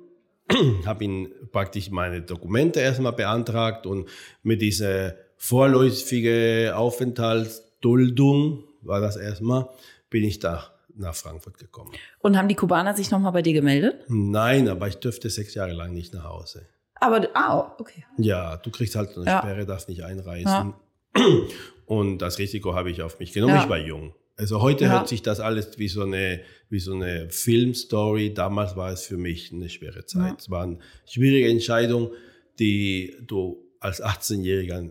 habe 0.86 1.04
ihn 1.04 1.30
praktisch 1.52 1.90
meine 1.90 2.22
Dokumente 2.22 2.80
erstmal 2.80 3.14
beantragt 3.14 3.86
und 3.86 4.08
mit 4.44 4.62
dieser 4.62 5.16
vorläufige 5.38 6.74
Aufenthaltsduldung 6.76 8.64
war 8.82 9.02
das 9.02 9.18
erstmal, 9.18 9.70
bin 10.10 10.24
ich 10.24 10.40
da 10.40 10.72
nach 10.96 11.16
Frankfurt 11.16 11.58
gekommen. 11.58 11.92
Und 12.20 12.38
haben 12.38 12.48
die 12.48 12.56
Kubaner 12.56 12.96
sich 12.96 13.12
nochmal 13.12 13.32
bei 13.32 13.42
dir 13.42 13.54
gemeldet? 13.54 14.04
Nein, 14.08 14.68
aber 14.68 14.88
ich 14.88 14.98
dürfte 14.98 15.30
sechs 15.30 15.54
Jahre 15.54 15.72
lang 15.72 15.94
nicht 15.94 16.14
nach 16.14 16.26
Hause. 16.26 16.68
Aber, 16.96 17.28
ah, 17.34 17.76
okay. 17.80 18.06
Ja, 18.18 18.58
du 18.58 18.70
kriegst 18.70 18.96
halt 18.96 19.16
eine 19.16 19.26
ja. 19.26 19.40
Sperre, 19.40 19.66
darfst 19.66 19.90
nicht 19.90 20.04
einreisen. 20.04 20.46
Ja. 20.46 20.74
Und 21.86 22.20
das 22.20 22.38
Risiko 22.38 22.76
habe 22.76 22.92
ich 22.92 23.02
auf 23.02 23.20
mich 23.20 23.34
genommen. 23.34 23.56
Ja. 23.56 23.64
Ich 23.64 23.70
war 23.70 23.80
jung. 23.80 24.14
Also 24.42 24.60
heute 24.60 24.90
hört 24.90 25.08
sich 25.08 25.22
das 25.22 25.40
alles 25.40 25.78
wie 25.78 25.88
so 25.88 26.02
eine, 26.02 26.42
wie 26.72 26.80
so 26.80 26.94
eine 26.94 27.30
Filmstory. 27.30 28.34
Damals 28.34 28.76
war 28.76 28.92
es 28.92 29.06
für 29.06 29.18
mich 29.18 29.54
eine 29.54 29.70
schwere 29.70 30.08
Zeit. 30.08 30.40
Es 30.40 30.50
war 30.50 30.64
eine 30.64 30.80
schwierige 31.06 31.48
Entscheidung, 31.48 32.10
die 32.58 33.16
du 33.22 33.64
als 33.80 34.02
18-Jähriger 34.02 34.90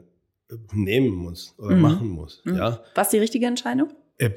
nehmen 0.73 1.11
musst 1.11 1.59
oder 1.59 1.75
mhm. 1.75 1.83
machen 1.83 2.09
musst. 2.09 2.47
Mhm. 2.47 2.59
Ja. 2.59 2.85
Was 2.95 3.11
die 3.11 3.19
richtige 3.19 3.47
Entscheidung? 3.47 3.93
Äh, 4.19 4.31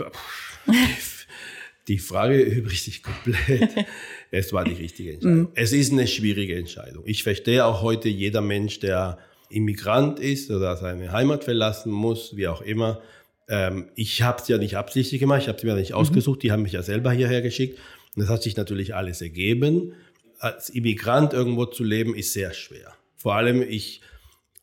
die 1.87 1.99
Frage 1.99 2.41
übrigens 2.41 2.85
sich 2.85 3.03
komplett. 3.03 3.85
Es 4.31 4.51
war 4.51 4.65
die 4.65 4.73
richtige 4.73 5.13
Entscheidung. 5.13 5.41
Mhm. 5.41 5.49
Es 5.53 5.73
ist 5.73 5.91
eine 5.91 6.07
schwierige 6.07 6.57
Entscheidung. 6.57 7.03
Ich 7.05 7.21
verstehe 7.21 7.65
auch 7.65 7.83
heute 7.83 8.09
jeder 8.09 8.41
Mensch, 8.41 8.79
der 8.79 9.19
Immigrant 9.49 10.19
ist 10.19 10.49
oder 10.49 10.75
seine 10.75 11.11
Heimat 11.11 11.43
verlassen 11.43 11.91
muss, 11.91 12.35
wie 12.35 12.47
auch 12.47 12.63
immer. 12.63 12.99
Ähm, 13.47 13.89
ich 13.95 14.21
habe 14.21 14.41
es 14.41 14.47
ja 14.47 14.57
nicht 14.57 14.77
absichtlich 14.77 15.19
gemacht, 15.19 15.41
ich 15.41 15.47
habe 15.47 15.57
es 15.57 15.63
mir 15.63 15.75
nicht 15.75 15.91
mhm. 15.91 15.97
ausgesucht, 15.97 16.43
die 16.43 16.51
haben 16.51 16.63
mich 16.63 16.73
ja 16.73 16.81
selber 16.81 17.11
hierher 17.11 17.41
geschickt. 17.41 17.79
Und 18.15 18.21
das 18.21 18.29
hat 18.29 18.43
sich 18.43 18.55
natürlich 18.55 18.95
alles 18.95 19.21
ergeben. 19.21 19.93
Als 20.39 20.69
Immigrant 20.69 21.33
irgendwo 21.33 21.65
zu 21.65 21.83
leben, 21.83 22.15
ist 22.15 22.33
sehr 22.33 22.53
schwer. 22.53 22.93
Vor 23.15 23.35
allem, 23.35 23.61
ich, 23.61 24.01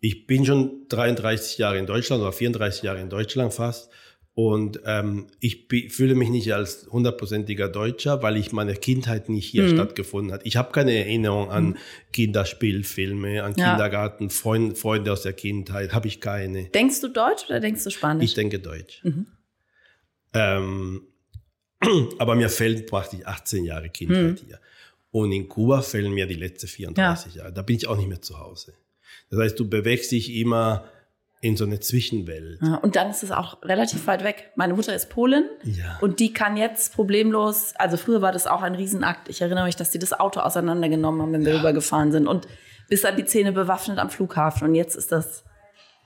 ich 0.00 0.26
bin 0.26 0.44
schon 0.44 0.86
33 0.88 1.58
Jahre 1.58 1.78
in 1.78 1.86
Deutschland 1.86 2.22
oder 2.22 2.32
34 2.32 2.82
Jahre 2.82 3.00
in 3.00 3.10
Deutschland 3.10 3.52
fast. 3.54 3.90
Und 4.34 4.80
ähm, 4.86 5.26
ich 5.40 5.66
fühle 5.88 6.14
mich 6.14 6.30
nicht 6.30 6.54
als 6.54 6.86
hundertprozentiger 6.90 7.68
Deutscher, 7.68 8.22
weil 8.22 8.36
ich 8.36 8.52
meine 8.52 8.74
Kindheit 8.74 9.28
nicht 9.28 9.46
hier 9.46 9.64
mhm. 9.64 9.74
stattgefunden 9.74 10.32
hat. 10.32 10.42
Ich 10.44 10.56
habe 10.56 10.72
keine 10.72 10.94
Erinnerung 10.94 11.50
an 11.50 11.64
mhm. 11.64 11.76
Kinderspielfilme, 12.12 13.42
an 13.42 13.54
ja. 13.56 13.70
Kindergarten, 13.70 14.30
Freund, 14.30 14.78
Freunde 14.78 15.12
aus 15.12 15.22
der 15.22 15.32
Kindheit, 15.32 15.92
habe 15.92 16.06
ich 16.06 16.20
keine. 16.20 16.64
Denkst 16.66 17.00
du 17.00 17.08
Deutsch 17.08 17.46
oder 17.48 17.60
denkst 17.60 17.84
du 17.84 17.90
Spanisch? 17.90 18.24
Ich 18.24 18.34
denke 18.34 18.60
Deutsch. 18.60 19.02
Mhm. 19.02 19.26
Ähm, 20.32 21.02
aber 22.18 22.34
mir 22.36 22.48
fehlen 22.48 22.86
praktisch 22.86 23.20
18 23.24 23.64
Jahre 23.64 23.90
Kindheit 23.90 24.42
mhm. 24.42 24.46
hier. 24.46 24.60
Und 25.10 25.32
in 25.32 25.48
Kuba 25.48 25.82
fehlen 25.82 26.12
mir 26.12 26.26
die 26.26 26.34
letzten 26.34 26.68
34 26.68 27.34
ja. 27.34 27.42
Jahre. 27.42 27.52
Da 27.52 27.62
bin 27.62 27.76
ich 27.76 27.88
auch 27.88 27.96
nicht 27.96 28.08
mehr 28.08 28.22
zu 28.22 28.38
Hause. 28.38 28.74
Das 29.28 29.40
heißt, 29.40 29.58
du 29.58 29.68
bewegst 29.68 30.12
dich 30.12 30.34
immer 30.36 30.84
in 31.40 31.56
so 31.56 31.64
eine 31.64 31.80
Zwischenwelt. 31.80 32.60
Ja, 32.62 32.76
und 32.76 32.96
dann 32.96 33.10
ist 33.10 33.22
es 33.22 33.30
auch 33.30 33.62
relativ 33.62 34.06
weit 34.06 34.24
weg. 34.24 34.50
Meine 34.56 34.74
Mutter 34.74 34.94
ist 34.94 35.08
Polin 35.08 35.44
ja. 35.64 35.98
und 36.02 36.20
die 36.20 36.34
kann 36.34 36.58
jetzt 36.58 36.94
problemlos, 36.94 37.72
also 37.76 37.96
früher 37.96 38.20
war 38.20 38.32
das 38.32 38.46
auch 38.46 38.60
ein 38.60 38.74
Riesenakt. 38.74 39.30
Ich 39.30 39.40
erinnere 39.40 39.64
mich, 39.64 39.76
dass 39.76 39.90
die 39.90 39.98
das 39.98 40.12
Auto 40.12 40.40
auseinandergenommen 40.40 41.22
haben, 41.22 41.32
wenn 41.32 41.44
wir 41.44 41.52
ja. 41.52 41.58
rübergefahren 41.58 42.12
sind 42.12 42.26
und 42.26 42.46
bis 42.90 43.06
an 43.06 43.16
die 43.16 43.24
Zähne 43.24 43.52
bewaffnet 43.52 43.98
am 43.98 44.10
Flughafen. 44.10 44.68
Und 44.68 44.74
jetzt 44.74 44.96
ist 44.96 45.12
das, 45.12 45.44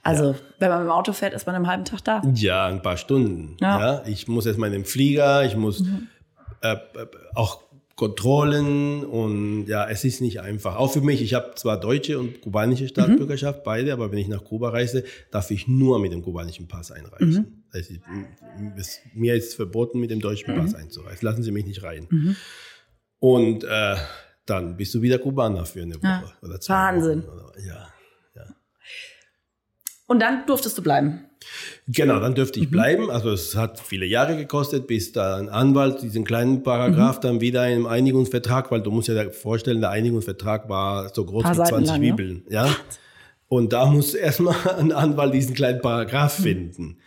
also 0.03 0.31
ja. 0.31 0.35
wenn 0.59 0.69
man 0.69 0.79
mit 0.79 0.87
dem 0.87 0.91
Auto 0.91 1.11
fährt, 1.11 1.33
ist 1.33 1.45
man 1.45 1.55
einen 1.55 1.67
halben 1.67 1.83
Tag 1.83 2.01
da. 2.05 2.21
Ja, 2.33 2.67
ein 2.67 2.81
paar 2.81 2.95
Stunden. 2.95 3.57
Ja. 3.59 4.03
Ich 4.05 4.29
muss 4.29 4.45
erst 4.45 4.57
mal 4.57 4.67
in 4.67 4.73
den 4.73 4.85
Flieger, 4.85 5.43
ich 5.43 5.57
muss 5.57 5.81
mhm. 5.81 6.07
äh, 6.61 6.77
auch 7.33 7.64
Kontrollen 7.95 9.05
und 9.05 9.67
ja, 9.67 9.87
es 9.87 10.03
ist 10.03 10.19
nicht 10.19 10.41
einfach. 10.41 10.75
Auch 10.75 10.91
für 10.91 10.99
mich, 10.99 11.21
ich 11.21 11.33
habe 11.33 11.53
zwar 11.55 11.79
deutsche 11.79 12.19
und 12.19 12.41
kubanische 12.41 12.89
Staatsbürgerschaft, 12.89 13.59
mhm. 13.59 13.63
beide, 13.63 13.93
aber 13.93 14.11
wenn 14.11 14.17
ich 14.17 14.27
nach 14.27 14.43
Kuba 14.43 14.69
reise, 14.69 15.05
darf 15.31 15.49
ich 15.49 15.69
nur 15.69 15.99
mit 15.99 16.11
dem 16.11 16.21
kubanischen 16.21 16.67
Pass 16.67 16.91
einreisen. 16.91 17.29
Mhm. 17.29 17.63
Also, 17.71 17.93
es, 18.75 18.99
mir 19.13 19.35
ist 19.35 19.55
verboten, 19.55 20.01
mit 20.01 20.11
dem 20.11 20.19
deutschen 20.19 20.53
mhm. 20.53 20.59
Pass 20.59 20.75
einzureisen. 20.75 21.25
Lassen 21.25 21.43
Sie 21.43 21.51
mich 21.51 21.65
nicht 21.65 21.83
rein. 21.83 22.07
Mhm. 22.09 22.35
Und 23.19 23.63
äh, 23.63 23.95
dann 24.45 24.75
bist 24.75 24.93
du 24.93 25.01
wieder 25.01 25.17
Kubaner 25.17 25.65
für 25.65 25.81
eine 25.81 25.95
Woche 25.95 26.03
ja. 26.03 26.33
oder 26.41 26.59
zwei 26.59 26.73
Wahnsinn. 26.73 27.25
Wochen. 27.25 27.65
ja, 27.65 27.87
ja. 28.35 28.55
Und 30.07 30.19
dann 30.19 30.45
durftest 30.45 30.77
du 30.77 30.83
bleiben. 30.83 31.29
Genau, 31.87 32.19
dann 32.19 32.35
dürfte 32.35 32.59
ich 32.59 32.67
mhm. 32.67 32.71
bleiben. 32.71 33.11
Also 33.11 33.31
es 33.31 33.55
hat 33.55 33.79
viele 33.79 34.05
Jahre 34.05 34.35
gekostet, 34.37 34.87
bis 34.87 35.11
da 35.11 35.37
ein 35.37 35.49
Anwalt 35.49 36.01
diesen 36.01 36.23
kleinen 36.23 36.63
Paragraph 36.63 37.17
mhm. 37.17 37.21
dann 37.21 37.41
wieder 37.41 37.69
im 37.69 37.85
Einigungsvertrag, 37.85 38.71
weil 38.71 38.81
du 38.81 38.91
musst 38.91 39.07
dir 39.07 39.31
vorstellen, 39.31 39.81
der 39.81 39.91
Einigungsvertrag 39.91 40.69
war 40.69 41.13
so 41.13 41.25
groß 41.25 41.45
wie 41.45 41.63
20 41.63 41.87
lang, 41.87 42.01
Bibeln. 42.01 42.43
Ja? 42.49 42.65
ja? 42.67 42.75
Und 43.47 43.73
da 43.73 43.85
muss 43.85 44.13
erstmal 44.13 44.55
ein 44.77 44.91
Anwalt 44.91 45.33
diesen 45.33 45.55
kleinen 45.55 45.81
Paragraph 45.81 46.39
mhm. 46.39 46.43
finden. 46.43 46.97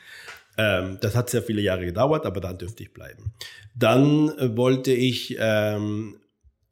Ähm, 0.57 0.99
das 1.01 1.15
hat 1.15 1.31
sehr 1.31 1.43
viele 1.43 1.63
Jahre 1.63 1.85
gedauert, 1.85 2.27
aber 2.27 2.41
dann 2.41 2.59
dürfte 2.59 2.83
ich 2.83 2.93
bleiben. 2.93 3.33
Dann 3.75 4.31
äh, 4.39 4.57
wollte 4.57 4.93
ich 4.93 5.37
ähm, 5.39 6.17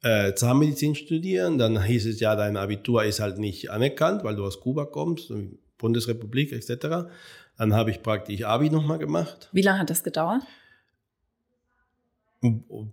äh, 0.03 0.33
Zahnmedizin 0.33 0.95
studieren. 0.95 1.57
Dann 1.57 1.83
hieß 1.83 2.05
es 2.05 2.19
ja, 2.19 2.35
dein 2.35 2.57
Abitur 2.57 3.03
ist 3.03 3.19
halt 3.19 3.37
nicht 3.37 3.71
anerkannt, 3.71 4.23
weil 4.23 4.35
du 4.35 4.45
aus 4.45 4.59
Kuba 4.59 4.85
kommst, 4.85 5.31
Bundesrepublik 5.77 6.51
etc. 6.51 7.09
Dann 7.57 7.73
habe 7.73 7.91
ich 7.91 8.03
praktisch 8.03 8.43
Abi 8.43 8.69
nochmal 8.69 8.99
gemacht. 8.99 9.49
Wie 9.51 9.61
lange 9.61 9.79
hat 9.79 9.89
das 9.89 10.03
gedauert? 10.03 10.43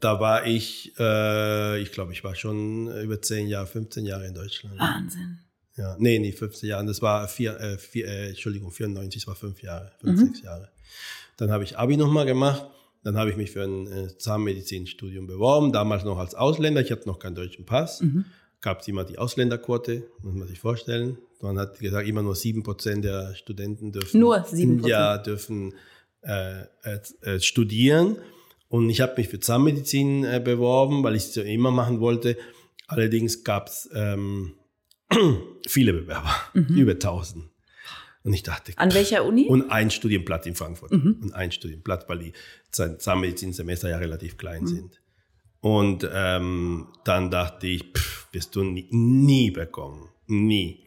Da 0.01 0.21
war 0.21 0.47
ich, 0.47 0.95
äh, 0.99 1.81
ich 1.81 1.93
glaube, 1.93 2.13
ich 2.13 2.25
war 2.25 2.35
schon 2.35 2.89
über 3.03 3.21
10 3.21 3.47
Jahre, 3.49 3.67
15 3.67 4.07
Jahre 4.07 4.27
in 4.27 4.35
Deutschland. 4.35 4.79
Wahnsinn. 4.79 5.39
Ja, 5.77 5.97
nee, 5.99 6.19
nicht 6.19 6.39
15 6.39 6.69
Jahre. 6.69 6.87
Das 6.87 7.03
war 7.03 7.29
vier, 7.29 7.59
äh, 7.61 7.79
vier 7.79 8.07
äh, 8.07 8.29
Entschuldigung, 8.29 8.71
94, 8.71 9.23
das 9.23 9.29
war 9.29 9.35
fünf 9.35 9.63
Jahre, 9.63 9.93
fünf, 10.01 10.19
mhm. 10.19 10.27
sechs 10.27 10.43
Jahre. 10.43 10.71
Dann 11.37 11.51
habe 11.51 11.65
ich 11.65 11.77
Abi 11.77 11.97
nochmal 11.97 12.27
gemacht. 12.27 12.67
Dann 13.03 13.19
habe 13.19 13.31
ich 13.31 13.37
mich 13.37 13.51
für 13.51 13.65
ein 13.65 13.87
äh, 13.87 14.17
Zahnmedizinstudium 14.17 15.27
beworben, 15.27 15.73
damals 15.73 16.05
noch 16.05 16.19
als 16.19 16.35
Ausländer. 16.35 16.81
Ich 16.81 16.91
hatte 16.91 17.07
noch 17.07 17.19
keinen 17.19 17.35
deutschen 17.35 17.67
Pass. 17.67 18.01
Mhm. 18.01 18.25
Gab 18.63 18.81
es 18.81 18.89
immer 18.89 19.05
die 19.05 19.19
Ausländerquote, 19.19 20.05
muss 20.23 20.35
man 20.35 20.49
sich 20.49 20.59
vorstellen. 20.59 21.19
Man 21.45 21.59
hat 21.59 21.79
gesagt, 21.79 22.09
immer 22.09 22.23
nur 22.23 22.35
sieben 22.35 22.63
Prozent 22.63 23.05
der 23.05 23.35
Studenten 23.35 23.93
dürfen, 23.93 24.19
nur 24.19 24.43
sieben 24.45 24.83
ja, 24.87 25.19
dürfen 25.19 25.75
äh, 26.23 26.63
äh, 26.83 27.01
äh, 27.21 27.39
studieren. 27.39 28.17
Und 28.69 28.89
ich 28.89 29.03
habe 29.03 29.13
mich 29.19 29.29
für 29.29 29.39
Zahnmedizin 29.39 30.25
äh, 30.25 30.41
beworben, 30.43 31.05
weil 31.05 31.15
ich 31.15 31.25
es 31.25 31.35
ja 31.35 31.43
immer 31.43 31.71
machen 31.71 32.01
wollte. 32.01 32.39
Allerdings 32.87 33.45
gab 33.45 33.69
es 33.69 33.91
ähm, 33.95 34.55
viele 35.67 35.93
Bewerber, 35.93 36.35
mhm. 36.55 36.77
über 36.77 36.93
1000. 36.93 37.45
Und 38.23 38.33
ich 38.33 38.43
dachte, 38.43 38.73
an 38.77 38.95
welcher 38.95 39.27
Uni? 39.27 39.47
Und 39.47 39.71
ein 39.71 39.91
Studienplatz 39.91 40.47
in 40.47 40.55
Frankfurt. 40.55 40.93
Mhm. 40.93 41.19
Und 41.23 41.35
ein 41.35 41.53
Studienplatz, 41.53 42.09
weil 42.09 42.21
die 42.21 42.33
Zahnmedizinsemester 42.71 43.91
ja 43.91 43.99
relativ 43.99 44.39
klein 44.39 44.63
mhm. 44.63 44.67
sind. 44.67 45.01
Und 45.61 46.09
ähm, 46.11 46.89
dann 47.05 47.31
dachte 47.31 47.67
ich, 47.67 47.85
pff, 47.95 48.29
wirst 48.33 48.57
du 48.57 48.65
nie, 48.65 48.89
nie 48.91 49.51
bekommen. 49.51 50.09
Nie. 50.27 50.84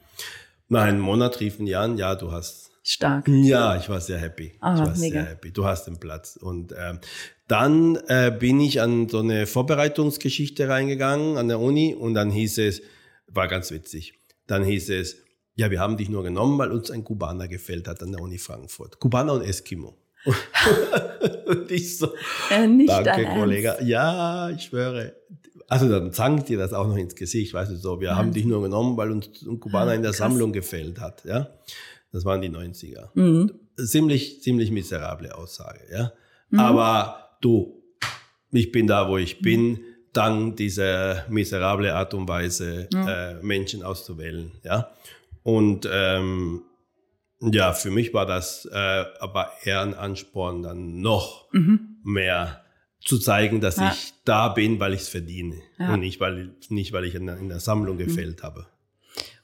Nach 0.69 0.83
einem 0.83 1.00
Monat 1.00 1.39
riefen 1.39 1.65
die 1.65 1.75
an, 1.75 1.97
ja, 1.97 2.15
du 2.15 2.31
hast. 2.31 2.71
Stark. 2.83 3.27
Ja, 3.27 3.75
ich 3.75 3.89
war 3.89 4.00
sehr 4.00 4.17
happy. 4.17 4.53
Ah, 4.62 4.75
ich 4.75 4.79
war 4.79 4.97
mega. 4.97 5.21
sehr 5.21 5.29
happy. 5.31 5.51
Du 5.51 5.65
hast 5.65 5.86
den 5.86 6.00
Platz. 6.00 6.38
Und 6.38 6.74
ähm, 6.77 7.00
dann 7.47 7.97
äh, 8.07 8.36
bin 8.38 8.59
ich 8.59 8.81
an 8.81 9.09
so 9.09 9.19
eine 9.19 9.45
Vorbereitungsgeschichte 9.45 10.69
reingegangen 10.69 11.38
an 11.38 11.47
der 11.47 11.59
Uni 11.59 11.93
und 11.93 12.13
dann 12.13 12.29
hieß 12.29 12.59
es, 12.59 12.81
war 13.27 13.47
ganz 13.47 13.71
witzig, 13.71 14.13
dann 14.47 14.63
hieß 14.63 14.89
es, 14.89 15.17
ja, 15.55 15.71
wir 15.71 15.79
haben 15.79 15.97
dich 15.97 16.09
nur 16.09 16.24
genommen, 16.24 16.57
weil 16.59 16.71
uns 16.71 16.91
ein 16.91 17.03
Kubaner 17.03 17.47
gefällt 17.47 17.88
hat 17.88 18.01
an 18.03 18.12
der 18.12 18.21
Uni 18.21 18.38
Frankfurt. 18.38 19.00
Kubaner 19.00 19.33
und 19.33 19.41
Eskimo. 19.41 19.97
und 21.45 21.71
ich 21.71 21.97
so, 21.97 22.13
äh, 22.51 22.67
nicht 22.67 22.89
danke, 22.89 23.25
Kollege. 23.25 23.77
Ja, 23.81 24.50
ich 24.50 24.63
schwöre. 24.63 25.15
Also 25.67 25.89
dann 25.89 26.12
sagen 26.13 26.43
die 26.47 26.55
das 26.55 26.74
auch 26.74 26.88
noch 26.88 26.95
ins 26.95 27.15
Gesicht, 27.15 27.53
weißt 27.53 27.71
du, 27.71 27.75
so, 27.75 28.00
wir 28.00 28.09
ja. 28.09 28.15
haben 28.15 28.31
dich 28.31 28.45
nur 28.45 28.62
genommen, 28.62 28.95
weil 28.95 29.12
uns 29.12 29.27
ein 29.45 29.59
Kubaner 29.59 29.93
in 29.93 30.01
der 30.01 30.12
Krass. 30.12 30.19
Sammlung 30.19 30.53
gefällt 30.53 31.00
hat, 31.00 31.25
ja. 31.25 31.50
Das 32.12 32.24
waren 32.24 32.41
die 32.41 32.50
90er. 32.50 33.09
Mhm. 33.15 33.51
Ziemlich, 33.75 34.41
ziemlich 34.41 34.71
miserable 34.71 35.36
Aussage, 35.36 35.81
ja. 35.91 36.13
Mhm. 36.50 36.59
Aber 36.59 37.38
du, 37.41 37.83
ich 38.51 38.72
bin 38.72 38.87
da, 38.87 39.09
wo 39.09 39.18
ich 39.18 39.42
bin, 39.42 39.79
dank 40.13 40.55
dieser 40.55 41.25
miserable 41.29 41.94
Art 41.94 42.13
und 42.13 42.29
Weise, 42.29 42.87
mhm. 42.94 43.07
äh, 43.07 43.33
Menschen 43.44 43.83
auszuwählen, 43.83 44.51
ja. 44.63 44.92
Und 45.44 45.87
ähm, 45.92 46.61
ja, 47.42 47.74
für 47.74 47.92
mich 47.92 48.13
war 48.13 48.25
das 48.25 48.65
äh, 48.72 49.05
aber 49.20 49.51
eher 49.63 49.81
ein 49.81 49.94
Ansporn, 49.94 50.63
dann 50.63 51.01
noch 51.01 51.51
mhm. 51.51 51.98
mehr 52.03 52.63
zu 53.07 53.20
zeigen, 53.20 53.61
dass 53.61 53.77
ja. 53.77 53.91
ich 53.91 54.13
da 54.25 54.50
bin, 54.50 54.79
weil 54.79 54.93
ich 54.93 55.01
es 55.01 55.09
verdiene 55.09 55.61
ja. 55.79 55.93
und 55.93 56.01
nicht 56.01 56.20
weil, 56.20 56.55
nicht, 56.70 56.91
weil 56.91 57.05
ich 57.05 57.15
in 57.15 57.25
der, 57.25 57.37
in 57.37 57.50
der 57.50 57.59
Sammlung 57.59 57.96
mhm. 57.96 58.05
gefällt 58.05 58.39
mhm. 58.39 58.43
habe. 58.43 58.67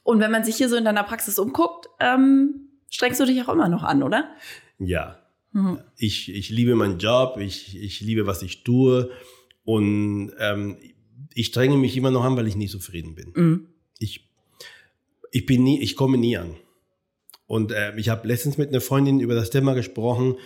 Und 0.02 0.20
wenn 0.20 0.30
man 0.30 0.44
sich 0.44 0.56
hier 0.56 0.68
so 0.68 0.76
in 0.76 0.84
deiner 0.84 1.02
Praxis 1.02 1.38
umguckt, 1.38 1.88
ähm, 1.98 2.68
strengst 2.90 3.20
du 3.20 3.24
dich 3.24 3.42
auch 3.42 3.48
immer 3.48 3.68
noch 3.68 3.82
an, 3.82 4.02
oder? 4.02 4.28
Ja. 4.78 5.18
Mhm. 5.52 5.78
Ich, 5.96 6.32
ich 6.32 6.50
liebe 6.50 6.74
meinen 6.74 6.98
Job, 6.98 7.38
ich, 7.38 7.80
ich 7.80 8.00
liebe, 8.00 8.26
was 8.26 8.42
ich 8.42 8.64
tue 8.64 9.10
und 9.64 10.32
ähm, 10.38 10.76
ich 11.32 11.46
strenge 11.46 11.76
mich 11.78 11.96
immer 11.96 12.10
noch 12.10 12.24
an, 12.24 12.36
weil 12.36 12.46
ich 12.46 12.56
nie 12.56 12.68
zufrieden 12.68 13.14
bin. 13.14 13.32
Mhm. 13.34 13.68
Ich 13.98 14.28
ich 15.34 15.46
bin 15.46 15.64
nie, 15.64 15.80
ich 15.80 15.96
komme 15.96 16.16
nie 16.16 16.36
an. 16.36 16.54
Und 17.46 17.72
äh, 17.72 17.96
ich 17.96 18.08
habe 18.08 18.26
letztens 18.28 18.56
mit 18.56 18.68
einer 18.68 18.80
Freundin 18.80 19.18
über 19.18 19.34
das 19.34 19.50
Thema 19.50 19.74
gesprochen, 19.74 20.36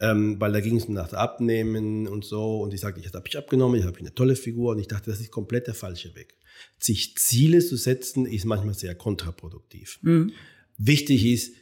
ähm, 0.00 0.40
weil 0.40 0.52
da 0.52 0.60
ging 0.60 0.76
es 0.76 0.84
um 0.84 0.94
das 0.94 1.14
Abnehmen 1.14 2.06
und 2.06 2.24
so. 2.24 2.60
Und 2.60 2.74
ich 2.74 2.80
sagte, 2.80 3.00
ich 3.00 3.12
habe 3.12 3.26
ich 3.26 3.38
abgenommen, 3.38 3.80
ich 3.80 3.86
habe 3.86 3.98
eine 3.98 4.14
tolle 4.14 4.36
Figur. 4.36 4.72
Und 4.72 4.78
ich 4.78 4.88
dachte, 4.88 5.10
das 5.10 5.20
ist 5.20 5.30
komplett 5.30 5.66
der 5.66 5.74
falsche 5.74 6.14
Weg. 6.14 6.34
Sich 6.78 7.16
Ziele 7.16 7.60
zu 7.60 7.76
setzen, 7.76 8.26
ist 8.26 8.44
manchmal 8.44 8.74
sehr 8.74 8.94
kontraproduktiv. 8.94 9.98
Mhm. 10.02 10.32
Wichtig 10.78 11.24
ist, 11.24 11.54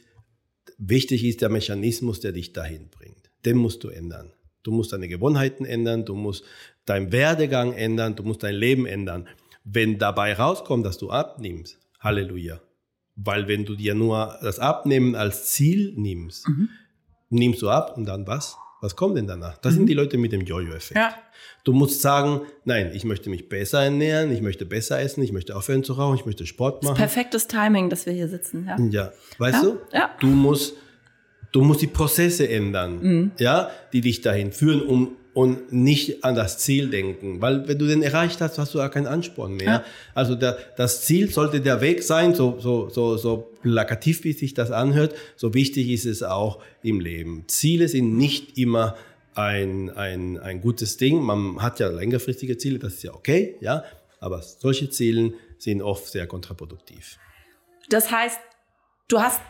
wichtig 0.77 1.23
ist 1.23 1.41
der 1.41 1.49
Mechanismus, 1.49 2.19
der 2.19 2.33
dich 2.33 2.53
dahin 2.53 2.89
bringt. 2.89 3.29
Den 3.45 3.57
musst 3.57 3.83
du 3.83 3.89
ändern. 3.89 4.33
Du 4.63 4.71
musst 4.71 4.93
deine 4.93 5.07
Gewohnheiten 5.07 5.63
ändern, 5.63 6.05
du 6.05 6.15
musst 6.15 6.43
deinen 6.85 7.11
Werdegang 7.11 7.73
ändern, 7.73 8.15
du 8.15 8.23
musst 8.23 8.41
dein 8.43 8.55
Leben 8.55 8.85
ändern. 8.85 9.27
Wenn 9.63 9.99
dabei 9.99 10.33
rauskommt, 10.33 10.85
dass 10.85 10.97
du 10.97 11.11
abnimmst, 11.11 11.79
Halleluja. 11.99 12.61
Weil 13.15 13.47
wenn 13.47 13.65
du 13.65 13.75
dir 13.75 13.95
nur 13.95 14.37
das 14.41 14.59
Abnehmen 14.59 15.15
als 15.15 15.51
Ziel 15.51 15.93
nimmst, 15.95 16.49
mhm. 16.49 16.69
Nimmst 17.29 17.61
du 17.61 17.69
ab 17.69 17.97
und 17.97 18.05
dann 18.05 18.27
was? 18.27 18.57
Was 18.81 18.95
kommt 18.95 19.17
denn 19.17 19.25
danach? 19.25 19.57
Das 19.57 19.73
mhm. 19.73 19.77
sind 19.77 19.85
die 19.87 19.93
Leute 19.93 20.17
mit 20.17 20.31
dem 20.31 20.41
Jojo-Effekt. 20.41 20.97
Ja. 20.97 21.15
Du 21.63 21.73
musst 21.73 22.01
sagen, 22.01 22.41
nein, 22.65 22.91
ich 22.93 23.03
möchte 23.03 23.29
mich 23.29 23.49
besser 23.49 23.83
ernähren, 23.83 24.31
ich 24.31 24.41
möchte 24.41 24.65
besser 24.65 24.99
essen, 24.99 25.23
ich 25.23 25.31
möchte 25.31 25.55
aufhören 25.55 25.83
zu 25.83 25.93
rauchen, 25.93 26.15
ich 26.17 26.25
möchte 26.25 26.45
Sport 26.45 26.83
machen. 26.83 26.95
perfektes 26.95 27.47
Timing, 27.47 27.89
dass 27.89 28.05
wir 28.05 28.13
hier 28.13 28.27
sitzen. 28.27 28.67
Ja, 28.67 28.77
ja. 28.77 29.11
weißt 29.39 29.63
ja. 29.63 29.69
du? 29.69 29.79
Ja. 29.91 30.09
Du 30.19 30.27
musst, 30.27 30.75
du 31.51 31.63
musst 31.63 31.81
die 31.81 31.87
Prozesse 31.87 32.47
ändern, 32.47 32.99
mhm. 33.01 33.31
ja, 33.39 33.71
die 33.91 34.01
dich 34.01 34.21
dahin 34.21 34.51
führen, 34.51 34.81
um 34.81 35.15
und 35.35 35.73
nicht 35.73 36.23
an 36.23 36.33
das 36.33 36.59
Ziel 36.59 36.89
denken. 36.89 37.41
Weil 37.41 37.67
wenn 37.67 37.77
du 37.77 37.85
den 37.85 38.01
erreicht 38.01 38.39
hast, 38.39 38.57
hast 38.57 38.73
du 38.73 38.77
ja 38.77 38.87
keinen 38.87 39.05
Ansporn 39.05 39.57
mehr. 39.57 39.65
Ja. 39.65 39.83
Also 40.13 40.33
der, 40.33 40.57
das 40.77 41.01
Ziel 41.01 41.29
sollte 41.29 41.59
der 41.59 41.81
Weg 41.81 42.03
sein, 42.03 42.33
so, 42.33 42.57
so, 42.57 42.87
so, 42.87 43.17
so 43.17 43.51
plakativ 43.61 44.23
wie 44.23 44.31
sich 44.31 44.53
das 44.53 44.71
anhört, 44.71 45.13
so 45.35 45.53
wichtig 45.53 45.89
ist 45.89 46.05
es 46.05 46.23
auch 46.23 46.59
im 46.83 47.01
Leben. 47.01 47.43
Ziele 47.47 47.89
sind 47.89 48.15
nicht 48.15 48.57
immer 48.57 48.95
ein, 49.35 49.89
ein, 49.89 50.39
ein 50.39 50.61
gutes 50.61 50.95
Ding. 50.95 51.21
Man 51.21 51.61
hat 51.61 51.81
ja 51.81 51.89
längerfristige 51.89 52.57
Ziele, 52.57 52.79
das 52.79 52.93
ist 52.93 53.03
ja 53.03 53.13
okay, 53.13 53.57
ja. 53.59 53.83
Aber 54.21 54.41
solche 54.41 54.89
Ziele 54.89 55.33
sind 55.57 55.81
oft 55.81 56.07
sehr 56.07 56.27
kontraproduktiv. 56.27 57.17
Das 57.89 58.09
heißt, 58.09 58.39
du 59.09 59.19
hast 59.19 59.41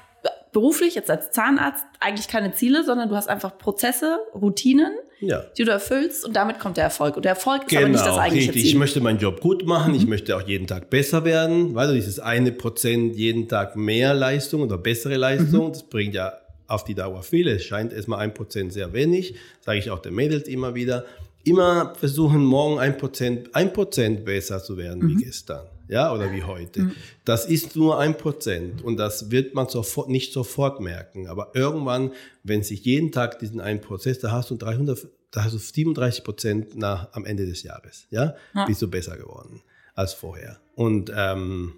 beruflich, 0.56 0.96
jetzt 0.96 1.12
als 1.12 1.32
Zahnarzt, 1.32 1.84
eigentlich 2.00 2.30
keine 2.30 2.54
Ziele, 2.54 2.86
sondern 2.86 3.10
du 3.10 3.16
hast 3.18 3.28
einfach 3.28 3.58
Prozesse, 3.58 4.20
Routinen, 4.34 4.94
ja. 5.20 5.44
die 5.58 5.66
du 5.66 5.72
erfüllst 5.72 6.24
und 6.24 6.34
damit 6.34 6.60
kommt 6.60 6.78
der 6.78 6.86
Erfolg. 6.86 7.18
Und 7.18 7.26
der 7.26 7.34
Erfolg 7.34 7.64
ist 7.64 7.68
genau, 7.68 7.82
aber 7.82 7.90
nicht 7.90 8.00
das 8.00 8.08
genau, 8.08 8.20
eigentliche 8.20 8.48
richtig. 8.48 8.62
Ziel. 8.64 8.72
Ich 8.72 8.78
möchte 8.78 9.02
meinen 9.02 9.20
Job 9.20 9.42
gut 9.42 9.66
machen, 9.66 9.92
mhm. 9.92 10.00
ich 10.00 10.08
möchte 10.08 10.34
auch 10.34 10.42
jeden 10.42 10.66
Tag 10.66 10.90
besser 10.90 11.26
werden, 11.26 11.76
weil 11.76 11.90
du 11.90 11.94
dieses 11.94 12.22
eine 12.22 12.54
Prozent 12.54 13.18
jeden 13.18 13.50
Tag 13.50 13.76
mehr 13.76 14.14
Leistung 14.14 14.62
oder 14.62 14.78
bessere 14.78 15.18
Leistung, 15.18 15.68
mhm. 15.68 15.74
das 15.74 15.84
bringt 15.84 16.16
ja 16.16 16.32
auf 16.68 16.86
die 16.86 16.96
Dauer 16.96 17.22
viel. 17.22 17.50
Es 17.50 17.66
scheint 17.66 17.92
erstmal 17.92 18.20
ein 18.20 18.34
Prozent 18.34 18.72
sehr 18.72 18.94
wenig, 18.94 19.36
sage 19.60 19.78
ich 19.78 19.92
auch 19.92 20.00
den 20.00 20.16
Mädels 20.16 20.48
immer 20.48 20.74
wieder. 20.74 21.04
Immer 21.46 21.96
versuchen, 21.96 22.44
morgen 22.44 22.80
ein 22.80 22.98
Prozent, 22.98 23.56
ein 23.56 23.72
Prozent 23.72 24.26
besser 24.26 24.62
zu 24.62 24.78
werden 24.78 25.00
mhm. 25.00 25.10
wie 25.10 25.24
gestern 25.24 25.66
ja, 25.88 26.14
oder 26.14 26.32
wie 26.32 26.44
heute. 26.44 26.82
Mhm. 26.82 26.96
Das 27.24 27.46
ist 27.46 27.76
nur 27.76 28.00
ein 28.00 28.18
Prozent 28.18 28.82
und 28.84 28.98
das 28.98 29.32
wird 29.32 29.54
man 29.54 29.68
sofort, 29.68 30.10
nicht 30.10 30.34
sofort 30.34 30.80
merken. 30.80 31.28
Aber 31.28 31.52
irgendwann, 31.54 32.12
wenn 32.44 32.64
sich 32.64 32.84
jeden 32.86 33.12
Tag 33.12 33.40
diesen 33.40 33.62
einen 33.62 33.82
Prozess, 33.82 34.20
da 34.20 34.32
hast 34.32 34.50
du 34.50 34.56
300, 34.56 35.08
da 35.32 35.44
hast 35.44 35.54
du 35.54 35.58
37 35.58 36.24
Prozent 36.24 36.76
nach, 36.76 37.14
am 37.14 37.26
Ende 37.26 37.46
des 37.46 37.64
Jahres, 37.64 38.08
ja, 38.10 38.36
ja. 38.54 38.66
bist 38.66 38.82
du 38.82 38.90
besser 38.90 39.18
geworden 39.18 39.62
als 39.94 40.14
vorher. 40.14 40.60
Und 40.76 41.12
ähm, 41.16 41.74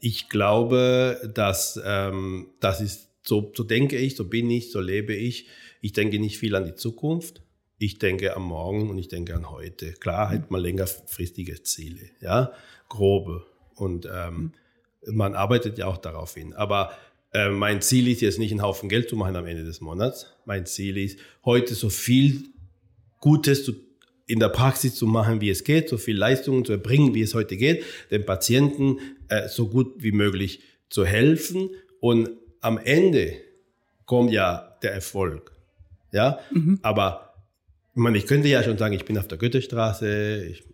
ich 0.00 0.28
glaube, 0.28 1.30
dass 1.34 1.80
ähm, 1.84 2.48
das 2.60 2.80
ist 2.80 3.08
so, 3.22 3.52
so 3.54 3.62
denke 3.62 3.96
ich, 3.96 4.16
so 4.16 4.28
bin 4.28 4.50
ich, 4.50 4.72
so 4.72 4.80
lebe 4.80 5.14
ich. 5.14 5.46
Ich 5.80 5.92
denke 5.92 6.18
nicht 6.18 6.38
viel 6.38 6.54
an 6.56 6.64
die 6.64 6.74
Zukunft. 6.74 7.42
Ich 7.82 7.98
denke 7.98 8.36
am 8.36 8.44
Morgen 8.44 8.90
und 8.90 8.98
ich 8.98 9.08
denke 9.08 9.34
an 9.34 9.50
heute. 9.50 9.94
Klar, 9.94 10.28
halt 10.28 10.50
mal 10.52 10.60
längerfristige 10.60 11.62
Ziele, 11.64 12.10
ja 12.20 12.52
grobe. 12.88 13.44
Und 13.74 14.06
ähm, 14.06 14.52
man 15.06 15.34
arbeitet 15.34 15.78
ja 15.78 15.86
auch 15.86 15.96
darauf 15.98 16.34
hin. 16.34 16.52
Aber 16.52 16.92
Äh, 17.32 17.50
mein 17.50 17.80
Ziel 17.80 18.08
ist 18.08 18.22
jetzt 18.22 18.40
nicht 18.40 18.50
einen 18.50 18.62
Haufen 18.62 18.88
Geld 18.88 19.08
zu 19.08 19.16
machen 19.16 19.36
am 19.36 19.46
Ende 19.46 19.64
des 19.64 19.80
Monats. 19.80 20.26
Mein 20.46 20.66
Ziel 20.66 20.98
ist, 20.98 21.18
heute 21.44 21.74
so 21.74 21.88
viel 21.88 22.42
Gutes 23.20 23.64
zu, 23.64 23.74
in 24.26 24.40
der 24.40 24.48
Praxis 24.48 24.96
zu 24.96 25.06
machen, 25.06 25.40
wie 25.40 25.50
es 25.50 25.62
geht, 25.62 25.88
so 25.88 25.96
viel 25.96 26.16
Leistungen 26.16 26.64
zu 26.64 26.72
erbringen, 26.72 27.14
wie 27.14 27.22
es 27.22 27.34
heute 27.34 27.56
geht, 27.56 27.84
den 28.10 28.26
Patienten 28.26 28.98
äh, 29.28 29.48
so 29.48 29.68
gut 29.68 30.02
wie 30.02 30.10
möglich 30.10 30.60
zu 30.88 31.04
helfen. 31.04 31.70
Und 32.00 32.30
am 32.60 32.78
Ende 32.78 33.36
kommt 34.06 34.32
ja 34.32 34.76
der 34.82 34.92
Erfolg. 34.92 35.52
Ja, 36.12 36.40
mhm. 36.50 36.80
aber 36.82 37.29
ich, 37.92 37.96
meine, 37.96 38.18
ich 38.18 38.26
könnte 38.26 38.48
ja 38.48 38.62
schon 38.62 38.78
sagen, 38.78 38.94
ich 38.94 39.04
bin 39.04 39.18
auf 39.18 39.28
der 39.28 39.38
Goethestraße, 39.38 40.44
ich 40.44 40.64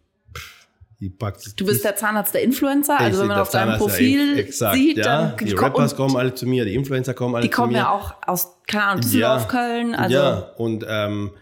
Du 0.99 1.67
bist 1.67 1.85
der 1.85 1.95
Zahnarzt 1.95 2.33
der 2.33 2.43
Influencer, 2.43 2.99
also 2.99 3.21
wenn 3.21 3.27
man 3.27 3.41
auf 3.41 3.51
deinem 3.51 3.77
Profil 3.77 4.39
exakt, 4.39 4.75
sieht, 4.75 4.97
ja. 4.97 5.35
dann 5.37 5.47
die 5.47 5.53
Rappers 5.53 5.95
kommen 5.95 6.17
alle 6.17 6.35
zu 6.35 6.47
mir, 6.47 6.65
die 6.65 6.75
Influencer 6.75 7.13
kommen 7.13 7.35
alle 7.35 7.43
zu 7.43 7.47
mir. 7.47 7.51
Die 7.51 7.55
kommen 7.55 7.75
ja 7.75 7.91
auch 7.91 8.15
aus, 8.27 8.57
keine 8.67 8.85
Ahnung, 8.85 9.03
Düsseldorf, 9.03 9.43
ja, 9.43 9.49
Köln. 9.49 9.95
Also 9.95 10.15
ja, 10.15 10.39
und 10.57 10.87
ähm, 10.89 11.33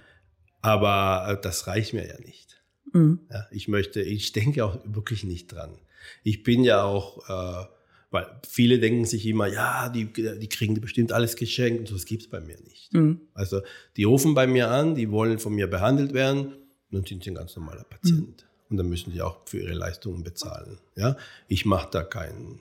aber 0.60 1.26
äh, 1.28 1.40
das 1.40 1.68
reicht 1.68 1.94
mir 1.94 2.04
ja 2.04 2.18
nicht. 2.18 2.60
Mhm. 2.92 3.20
Ja, 3.30 3.46
ich 3.52 3.68
möchte, 3.68 4.00
ich 4.00 4.32
denke 4.32 4.64
auch 4.64 4.78
wirklich 4.84 5.22
nicht 5.22 5.52
dran. 5.52 5.78
Ich 6.24 6.42
bin 6.42 6.64
ja 6.64 6.82
auch, 6.82 7.28
äh, 7.28 7.66
weil 8.14 8.26
viele 8.48 8.78
denken 8.78 9.04
sich 9.04 9.26
immer, 9.26 9.46
ja, 9.46 9.90
die, 9.90 10.06
die 10.06 10.48
kriegen 10.48 10.80
bestimmt 10.80 11.12
alles 11.12 11.36
geschenkt 11.36 11.80
und 11.80 11.88
so, 11.88 11.94
das 11.94 12.06
gibt's 12.06 12.28
bei 12.28 12.40
mir 12.40 12.56
nicht. 12.60 12.94
Mhm. 12.94 13.20
Also 13.34 13.60
die 13.98 14.04
rufen 14.04 14.32
bei 14.34 14.46
mir 14.46 14.70
an, 14.70 14.94
die 14.94 15.10
wollen 15.10 15.38
von 15.38 15.54
mir 15.54 15.66
behandelt 15.66 16.14
werden, 16.14 16.54
dann 16.90 17.04
sind 17.04 17.24
sie 17.24 17.32
ein 17.32 17.34
ganz 17.34 17.54
normaler 17.54 17.84
Patient. 17.84 18.42
Mhm 18.42 18.54
und 18.74 18.78
dann 18.78 18.88
müssen 18.88 19.12
die 19.12 19.22
auch 19.22 19.38
für 19.46 19.60
ihre 19.60 19.74
Leistungen 19.74 20.24
bezahlen. 20.24 20.78
Ja, 20.96 21.16
ich 21.48 21.64
mache 21.64 21.88
da 21.92 22.02
keinen 22.02 22.60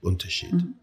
Unterschied. 0.00 0.52
Mhm. 0.52 0.74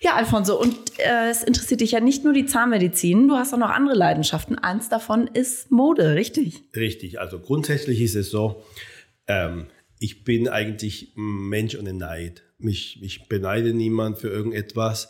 Ja, 0.00 0.14
Alfonso, 0.14 0.60
und 0.60 0.76
äh, 0.98 1.30
es 1.30 1.42
interessiert 1.42 1.80
dich 1.80 1.92
ja 1.92 2.00
nicht 2.00 2.22
nur 2.22 2.34
die 2.34 2.44
Zahnmedizin, 2.44 3.28
du 3.28 3.36
hast 3.36 3.54
auch 3.54 3.58
noch 3.58 3.70
andere 3.70 3.96
Leidenschaften. 3.96 4.58
Eins 4.58 4.88
davon 4.88 5.26
ist 5.28 5.70
Mode, 5.70 6.14
richtig? 6.16 6.64
Richtig, 6.74 7.18
also 7.18 7.38
grundsätzlich 7.38 8.00
ist 8.02 8.14
es 8.14 8.30
so, 8.30 8.62
ähm, 9.26 9.66
ich 10.06 10.22
bin 10.22 10.46
eigentlich 10.46 11.12
Mensch 11.16 11.74
ohne 11.74 11.92
Neid. 11.92 12.44
Mich, 12.58 13.02
ich 13.02 13.28
beneide 13.28 13.74
niemand 13.74 14.18
für 14.18 14.28
irgendetwas. 14.28 15.08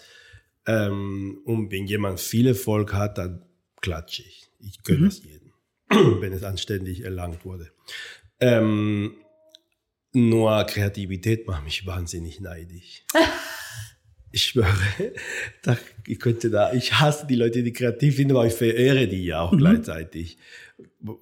Ähm, 0.67 1.43
und 1.45 1.71
wenn 1.71 1.87
jemand 1.87 2.19
viel 2.19 2.47
Erfolg 2.47 2.95
hat, 2.95 3.19
dann 3.19 3.45
klatsche 3.83 4.23
ich. 4.23 4.49
Ich 4.59 4.83
gönne 4.85 5.01
mhm. 5.01 5.07
es 5.09 5.23
jedem, 5.23 5.53
wenn 6.23 6.33
es 6.33 6.45
anständig 6.45 7.05
erlangt 7.05 7.45
wurde. 7.45 7.71
Ähm, 8.41 9.17
nur 10.15 10.65
Kreativität 10.65 11.47
macht 11.47 11.65
mich 11.65 11.87
wahnsinnig 11.87 12.41
neidisch. 12.41 13.05
ich 14.33 14.43
schwöre, 14.43 14.69
da, 15.63 15.77
ich 16.07 16.19
könnte 16.19 16.51
da, 16.51 16.73
ich 16.73 16.93
hasse 16.95 17.27
die 17.27 17.37
Leute, 17.37 17.63
die 17.63 17.73
kreativ 17.73 18.17
sind, 18.17 18.31
aber 18.31 18.47
ich 18.47 18.55
verehre 18.55 19.07
die 19.09 19.25
ja 19.25 19.41
auch 19.41 19.53
mhm. 19.53 19.59
gleichzeitig. 19.59 20.39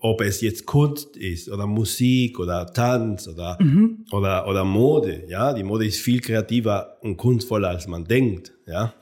Ob 0.00 0.20
es 0.20 0.40
jetzt 0.40 0.66
Kunst 0.66 1.16
ist 1.16 1.48
oder 1.48 1.66
Musik 1.66 2.38
oder 2.38 2.66
Tanz 2.72 3.28
oder, 3.28 3.58
mhm. 3.60 4.04
oder, 4.10 4.48
oder 4.48 4.64
Mode, 4.64 5.24
ja. 5.28 5.52
Die 5.52 5.62
Mode 5.62 5.86
ist 5.86 6.00
viel 6.00 6.20
kreativer 6.20 6.98
und 7.02 7.16
kunstvoller, 7.16 7.68
als 7.68 7.86
man 7.86 8.04
denkt, 8.04 8.52
ja. 8.66 8.94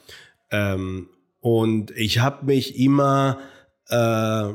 Ähm, 0.50 1.08
und 1.40 1.90
ich 1.96 2.18
habe 2.20 2.46
mich 2.46 2.78
immer 2.78 3.38
äh, 3.88 4.52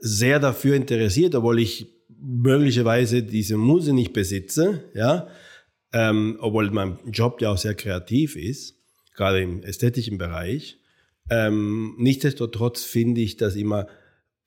sehr 0.00 0.38
dafür 0.38 0.76
interessiert, 0.76 1.34
obwohl 1.34 1.58
ich 1.58 1.86
möglicherweise 2.08 3.22
diese 3.22 3.56
Muse 3.56 3.92
nicht 3.92 4.12
besitze, 4.12 4.84
ja, 4.94 5.28
ähm, 5.92 6.36
obwohl 6.40 6.70
mein 6.70 6.98
Job 7.10 7.40
ja 7.40 7.50
auch 7.50 7.58
sehr 7.58 7.74
kreativ 7.74 8.36
ist, 8.36 8.74
gerade 9.14 9.42
im 9.42 9.62
ästhetischen 9.62 10.18
Bereich. 10.18 10.78
Ähm, 11.30 11.94
nichtsdestotrotz 11.98 12.84
finde 12.84 13.20
ich 13.20 13.36
das 13.36 13.56
immer, 13.56 13.86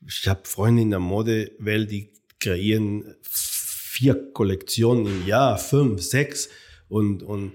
ich 0.05 0.27
habe 0.27 0.41
Freunde 0.43 0.81
in 0.81 0.91
der 0.91 0.99
Modewelt, 0.99 1.91
die 1.91 2.13
kreieren 2.39 3.15
vier 3.21 4.31
Kollektionen 4.31 5.05
im 5.05 5.27
Jahr, 5.27 5.57
fünf, 5.57 6.01
sechs 6.01 6.49
und, 6.87 7.21
und 7.21 7.51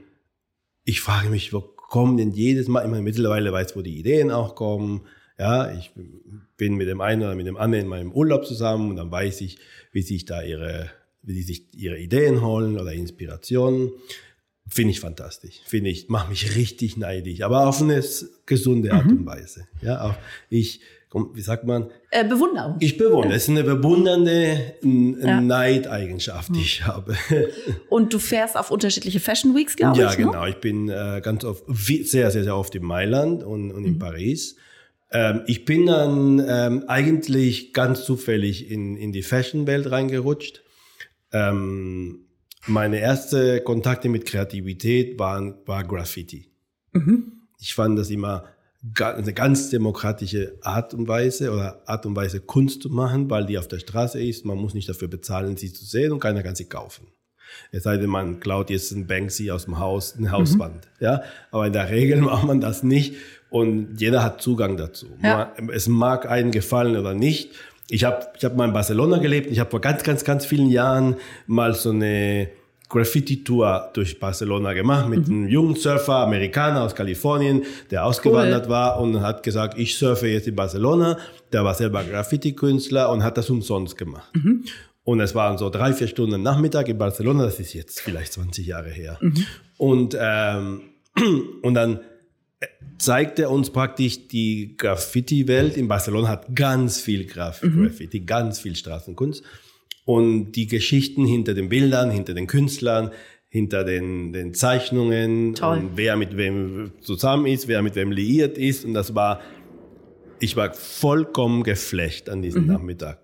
ich 0.85 1.01
frage 1.01 1.31
mich, 1.31 1.53
wo 1.53 1.61
kommen 1.61 2.17
denn 2.17 2.33
jedes 2.33 2.69
Mal, 2.69 2.85
ich 2.85 2.91
meine, 2.91 3.03
mittlerweile 3.03 3.53
weiß, 3.53 3.77
wo 3.77 3.83
die 3.83 3.99
Ideen 3.99 4.31
auch 4.31 4.55
kommen, 4.55 5.07
ja, 5.39 5.73
ich 5.73 5.93
bin 6.57 6.75
mit 6.75 6.89
dem 6.89 7.01
einen 7.01 7.23
oder 7.23 7.35
mit 7.35 7.47
dem 7.47 7.57
anderen 7.57 7.85
in 7.85 7.89
meinem 7.89 8.13
Urlaub 8.13 8.47
zusammen 8.47 8.91
und 8.91 8.97
dann 8.97 9.11
weiß 9.11 9.41
ich, 9.41 9.59
wie 9.93 10.03
sich 10.03 10.25
da 10.25 10.43
ihre, 10.43 10.91
die 11.27 11.43
sich 11.43 11.67
ihre 11.75 11.99
Ideen 11.99 12.43
holen 12.43 12.79
oder 12.79 12.93
Inspirationen. 12.93 13.93
Finde 14.67 14.93
ich 14.93 15.01
fantastisch. 15.01 15.61
Finde 15.67 15.91
ich, 15.91 16.09
macht 16.09 16.31
mich 16.31 16.57
richtig 16.57 16.97
neidisch, 16.97 17.43
aber 17.43 17.67
auf 17.67 17.83
eine 17.83 18.03
gesunde 18.47 18.93
Art 18.93 19.07
mhm. 19.07 19.19
und 19.19 19.27
Weise. 19.27 19.69
Ja, 19.83 20.03
auch 20.03 20.15
ich, 20.49 20.81
wie 21.35 21.41
sagt 21.43 21.65
man? 21.65 21.91
Äh, 22.11 22.27
Bewunderung. 22.27 22.77
Ich 22.81 22.97
bewundere. 22.97 23.35
Es 23.35 23.45
ist 23.45 23.51
eine 23.51 23.63
bewundernde 23.63 24.75
ja. 24.83 25.41
Neideigenschaft, 25.41 26.55
die 26.57 26.63
ich 26.63 26.87
habe. 26.87 27.15
Und 27.89 28.13
du 28.13 28.19
fährst 28.19 28.57
auf 28.57 28.71
unterschiedliche 28.71 29.21
Fashion 29.21 29.55
Weeks, 29.55 29.77
glaube 29.77 29.99
ja, 29.99 30.11
ich. 30.11 30.19
Ja, 30.19 30.25
genau. 30.25 30.43
Ne? 30.43 30.51
Ich 30.51 30.57
bin 30.57 30.89
äh, 30.89 31.21
ganz 31.23 31.45
oft, 31.45 31.65
sehr, 31.69 32.31
sehr, 32.31 32.43
sehr 32.43 32.57
oft 32.57 32.75
in 32.75 32.85
Mailand 32.85 33.45
und, 33.45 33.71
und 33.71 33.85
in 33.85 33.95
mhm. 33.95 33.99
Paris. 34.01 34.57
Ähm, 35.13 35.43
ich 35.47 35.65
bin 35.65 35.87
dann 35.87 36.45
ähm, 36.47 36.85
eigentlich 36.89 37.73
ganz 37.73 38.05
zufällig 38.05 38.69
in, 38.71 38.97
in 38.97 39.13
die 39.13 39.23
Fashion-Welt 39.23 39.91
reingerutscht. 39.91 40.64
Ähm, 41.35 42.21
meine 42.67 42.99
erste 42.99 43.61
Kontakte 43.61 44.09
mit 44.09 44.25
Kreativität 44.25 45.19
waren, 45.19 45.57
war 45.67 45.85
Graffiti. 45.85 46.49
Mhm. 46.93 47.33
Ich 47.61 47.75
fand 47.75 47.99
das 47.99 48.09
immer 48.09 48.45
eine 48.99 49.33
ganz 49.33 49.71
demokratische 49.71 50.59
Art 50.63 50.95
und 50.95 51.09
Weise 51.09 51.51
oder 51.53 51.83
Art 51.87 52.07
und 52.07 52.17
Weise 52.17 52.41
Kunst 52.41 52.83
zu 52.83 52.91
machen, 52.91 53.31
weil 53.31 53.47
die 53.47 53.59
auf 53.59 53.69
der 53.69 53.79
Straße 53.79 54.23
ist. 54.23 54.45
Man 54.45 54.59
muss 54.59 54.75
nicht 54.75 54.89
dafür 54.89 55.09
bezahlen, 55.09 55.57
sie 55.57 55.73
zu 55.73 55.85
sehen 55.85 56.13
und 56.13 56.21
keiner 56.21 56.43
kann 56.43 56.55
sie 56.55 56.67
kaufen. 56.67 57.09
Es 57.71 57.85
sei 57.85 57.97
denn, 57.97 58.11
man 58.11 58.41
klaut 58.41 58.71
jetzt 58.71 58.93
ein 58.93 59.07
Banksy 59.07 59.51
aus 59.51 59.65
dem 59.65 59.79
Haus, 59.79 60.17
eine 60.17 60.33
Hauswand. 60.33 60.89
Mhm. 60.99 61.05
Ja, 61.05 61.23
aber 61.51 61.67
in 61.67 61.73
der 61.73 61.91
Regel 61.91 62.21
macht 62.21 62.47
man 62.47 62.61
das 62.61 62.83
nicht 62.83 63.15
und 63.51 64.01
jeder 64.01 64.23
hat 64.23 64.43
Zugang 64.43 64.77
dazu. 64.77 65.07
Ja. 65.23 65.55
Es 65.73 65.89
mag 65.89 66.29
einen 66.29 66.51
gefallen 66.51 66.97
oder 66.97 67.15
nicht. 67.15 67.53
Ich 67.89 68.05
habe 68.05 68.27
ich 68.37 68.45
hab 68.45 68.57
mal 68.57 68.67
in 68.67 68.73
Barcelona 68.73 69.19
gelebt. 69.19 69.51
Ich 69.51 69.61
habe 69.61 69.71
vor 69.71 69.81
ganz, 69.81 70.03
ganz, 70.03 70.25
ganz 70.25 70.47
vielen 70.47 70.71
Jahren 70.71 71.17
mal 71.47 71.75
so 71.75 71.91
eine 71.91 72.49
Graffiti-Tour 72.89 73.91
durch 73.93 74.21
Barcelona 74.21 74.73
gemacht 74.73 75.09
mit 75.09 75.29
mhm. 75.29 75.35
einem 75.35 75.49
jungen 75.49 75.77
Surfer, 75.77 76.17
Amerikaner 76.17 76.83
aus 76.83 76.95
Kalifornien, 76.95 77.65
der 77.91 78.05
ausgewandert 78.05 78.67
cool. 78.67 78.71
war 78.71 79.01
und 79.01 79.21
hat 79.21 79.43
gesagt, 79.43 79.79
ich 79.79 79.97
surfe 79.97 80.29
jetzt 80.29 80.47
in 80.47 80.55
Barcelona. 80.55 81.19
Der 81.53 81.65
war 81.65 81.75
selber 81.75 82.05
Graffiti-Künstler 82.05 83.11
und 83.11 83.23
hat 83.23 83.37
das 83.37 83.51
umsonst 83.51 83.97
gemacht. 83.97 84.31
Mhm. 84.35 84.65
Und 85.03 85.21
es 85.21 85.35
waren 85.35 85.59
so 85.59 85.71
drei, 85.71 85.93
vier 85.93 86.09
Stunden 86.09 86.43
Nachmittag 86.43 86.89
in 86.89 86.97
Barcelona, 86.97 87.45
das 87.45 87.61
ist 87.61 87.75
jetzt 87.75 88.01
vielleicht 88.01 88.33
20 88.33 88.67
Jahre 88.67 88.91
her. 88.91 89.19
Mhm. 89.21 89.47
Und, 89.77 90.17
ähm, 90.19 90.83
und 91.63 91.75
dann 91.75 92.01
zeigt 92.99 93.39
er 93.39 93.51
uns 93.51 93.71
praktisch 93.71 94.29
die 94.29 94.77
Graffiti-Welt. 94.77 95.77
In 95.77 95.89
Barcelona 95.89 96.29
hat 96.29 96.55
ganz 96.55 97.01
viel 97.01 97.27
Graf 97.27 97.63
mhm. 97.63 97.85
Graffiti, 97.85 98.21
ganz 98.21 98.59
viel 98.59 98.77
Straßenkunst. 98.77 99.43
Und 100.05 100.53
die 100.53 100.67
Geschichten 100.67 101.25
hinter 101.25 101.55
den 101.55 101.69
Bildern, 101.69 102.11
hinter 102.11 102.35
den 102.35 102.47
Künstlern, 102.47 103.11
hinter 103.49 103.85
den, 103.85 104.33
den 104.33 104.53
Zeichnungen, 104.53 105.55
Toll. 105.55 105.79
und 105.79 105.91
wer 105.97 106.17
mit 106.17 106.37
wem 106.37 106.93
zusammen 107.01 107.47
ist, 107.47 107.69
wer 107.69 107.83
mit 107.83 107.95
wem 107.95 108.11
liiert 108.11 108.59
ist. 108.59 108.85
Und 108.85 108.95
das 108.95 109.15
war, 109.15 109.41
ich 110.41 110.57
war 110.57 110.75
vollkommen 110.75 111.63
geflecht 111.63 112.29
an 112.29 112.43
diesem 112.43 112.63
mhm. 112.63 112.73
Nachmittag. 112.73 113.19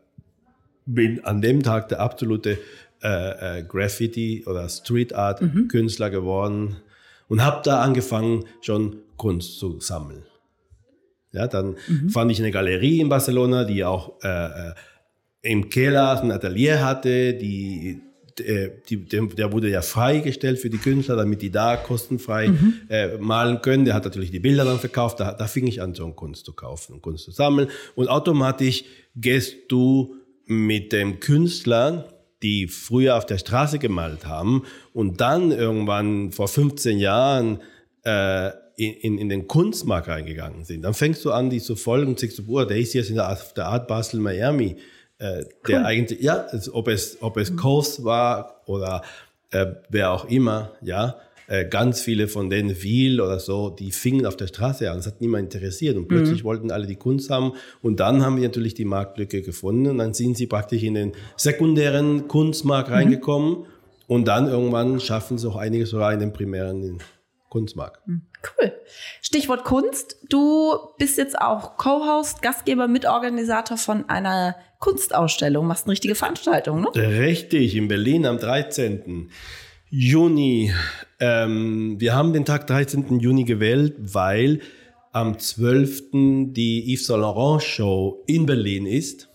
Bin 0.87 1.25
an 1.25 1.43
dem 1.43 1.63
Tag 1.63 1.89
der 1.89 2.01
absolute 2.01 2.59
äh, 3.03 3.59
äh, 3.59 3.63
Graffiti- 3.63 4.45
oder 4.47 4.69
Street 4.69 5.15
Art-Künstler 5.15 6.09
mhm. 6.09 6.13
geworden 6.13 6.77
und 7.29 7.45
habe 7.45 7.63
da 7.65 7.81
angefangen, 7.81 8.45
schon 8.61 8.97
Kunst 9.21 9.59
zu 9.59 9.81
sammeln. 9.81 10.23
Ja, 11.31 11.47
dann 11.47 11.77
mhm. 11.87 12.09
fand 12.09 12.33
ich 12.33 12.41
eine 12.41 12.51
Galerie 12.51 13.01
in 13.01 13.11
Barcelona, 13.11 13.65
die 13.65 13.85
auch 13.85 14.15
äh, 14.23 14.29
äh 14.29 14.75
im 15.43 15.69
Keller 15.71 16.23
ein 16.23 16.33
Atelier 16.33 16.85
hatte, 16.85 17.33
die, 17.33 18.03
äh, 18.41 18.71
die, 18.89 19.07
der 19.07 19.53
wurde 19.53 19.71
ja 19.71 19.81
freigestellt 19.81 20.59
für 20.59 20.69
die 20.69 20.79
Künstler, 20.79 21.17
damit 21.17 21.41
die 21.41 21.51
da 21.51 21.77
kostenfrei 21.77 22.49
mhm. 22.49 22.75
äh, 22.89 23.17
malen 23.19 23.63
können. 23.63 23.85
Der 23.85 23.95
hat 23.95 24.05
natürlich 24.05 24.31
die 24.31 24.41
Bilder 24.41 24.65
dann 24.65 24.79
verkauft. 24.79 25.21
Da, 25.21 25.33
da 25.33 25.47
fing 25.47 25.67
ich 25.67 25.81
an, 25.81 25.95
so 25.95 26.11
Kunst 26.13 26.47
zu 26.47 26.53
kaufen 26.53 26.95
und 26.95 27.03
Kunst 27.03 27.25
zu 27.25 27.31
sammeln. 27.31 27.69
Und 27.95 28.09
automatisch 28.09 28.85
gehst 29.17 29.57
du 29.69 30.17
mit 30.47 30.93
dem 30.93 31.21
Künstler 31.21 32.09
die 32.43 32.69
früher 32.69 33.17
auf 33.17 33.27
der 33.27 33.39
Straße 33.39 33.79
gemalt 33.79 34.27
haben 34.27 34.65
und 34.95 35.21
dann 35.21 35.51
irgendwann 35.51 36.33
vor 36.33 36.49
15 36.49 36.99
Jahren 36.99 37.61
äh, 38.03 38.51
in, 38.81 38.95
in, 38.95 39.19
in 39.19 39.29
den 39.29 39.47
Kunstmarkt 39.47 40.09
reingegangen 40.09 40.65
sind. 40.65 40.83
Dann 40.83 40.95
fängst 40.95 41.25
du 41.25 41.33
an, 41.33 41.51
die 41.51 41.61
zu 41.61 41.77
folgen 41.77 42.09
und 42.09 42.21
sagst 42.21 42.39
du, 42.39 42.47
boah, 42.47 42.67
der 42.67 42.79
ist 42.79 42.95
jetzt 42.95 43.11
in 43.11 43.17
der, 43.17 43.31
auf 43.31 43.53
der 43.53 43.67
Art 43.67 43.87
Basel 43.87 44.21
Miami. 44.21 44.77
Äh, 45.19 45.45
der 45.69 45.85
eigentlich, 45.85 46.21
ja, 46.23 46.47
ob 46.73 46.89
es, 46.89 47.19
ob 47.21 47.37
es 47.37 47.55
Coast 47.55 48.05
war 48.05 48.63
oder 48.65 49.03
äh, 49.51 49.67
wer 49.91 50.13
auch 50.13 50.25
immer, 50.31 50.73
ja, 50.81 51.17
äh, 51.47 51.67
ganz 51.67 52.01
viele 52.01 52.27
von 52.27 52.49
denen, 52.49 52.83
Wiel 52.83 53.21
oder 53.21 53.39
so, 53.39 53.69
die 53.69 53.91
fingen 53.91 54.25
auf 54.25 54.37
der 54.37 54.47
Straße 54.47 54.91
an. 54.91 54.97
Das 54.97 55.07
hat 55.07 55.21
niemand 55.21 55.53
interessiert. 55.53 55.97
Und 55.97 56.09
plötzlich 56.09 56.43
mhm. 56.43 56.47
wollten 56.47 56.71
alle 56.71 56.87
die 56.87 56.97
Kunst 56.97 57.29
haben. 57.29 57.53
Und 57.83 58.01
dann 58.01 58.25
haben 58.25 58.37
wir 58.37 58.45
natürlich 58.45 58.73
die 58.75 58.85
Marktlücke 58.87 59.43
gefunden. 59.43 59.89
Und 59.89 59.99
dann 59.99 60.15
sind 60.15 60.39
sie 60.39 60.47
praktisch 60.47 60.85
in 60.85 60.95
den 60.95 61.13
sekundären 61.37 62.29
Kunstmarkt 62.29 62.89
mhm. 62.89 62.95
reingekommen. 62.95 63.67
Und 64.07 64.27
dann 64.27 64.47
irgendwann 64.47 65.01
schaffen 65.01 65.37
sie 65.37 65.49
auch 65.49 65.57
einige 65.57 65.87
sogar 65.87 66.15
in 66.15 66.21
den 66.21 66.33
primären 66.33 66.99
Kunstmarkt. 67.51 68.07
Mhm. 68.07 68.23
Cool. 68.43 68.73
Stichwort 69.21 69.65
Kunst. 69.65 70.17
Du 70.29 70.75
bist 70.99 71.19
jetzt 71.19 71.39
auch 71.41 71.77
Co-Host, 71.77 72.43
Gastgeber, 72.43 72.89
Mitorganisator 72.89 73.77
von 73.77 74.09
einer 74.09 74.57
Kunstausstellung. 74.79 75.67
Machst 75.67 75.85
eine 75.85 75.93
richtige 75.93 76.15
Veranstaltung, 76.15 76.83
ne? 76.83 76.89
Richtig, 76.95 77.77
in 77.77 77.89
Berlin 77.89 78.27
am 78.27 78.39
13. 78.39 79.31
Juni. 79.91 80.73
Ähm, 81.19 81.97
wir 81.99 82.15
haben 82.15 82.33
den 82.33 82.45
Tag 82.45 82.67
13. 82.67 83.19
Juni 83.21 83.45
gewählt, 83.45 83.95
weil 83.99 84.61
am 85.13 85.39
12. 85.39 86.53
die 86.53 86.95
Yves 86.95 87.07
Saint 87.07 87.23
Laurent 87.23 87.63
Show 87.63 88.23
in 88.27 88.47
Berlin 88.47 88.87
ist. 88.87 89.30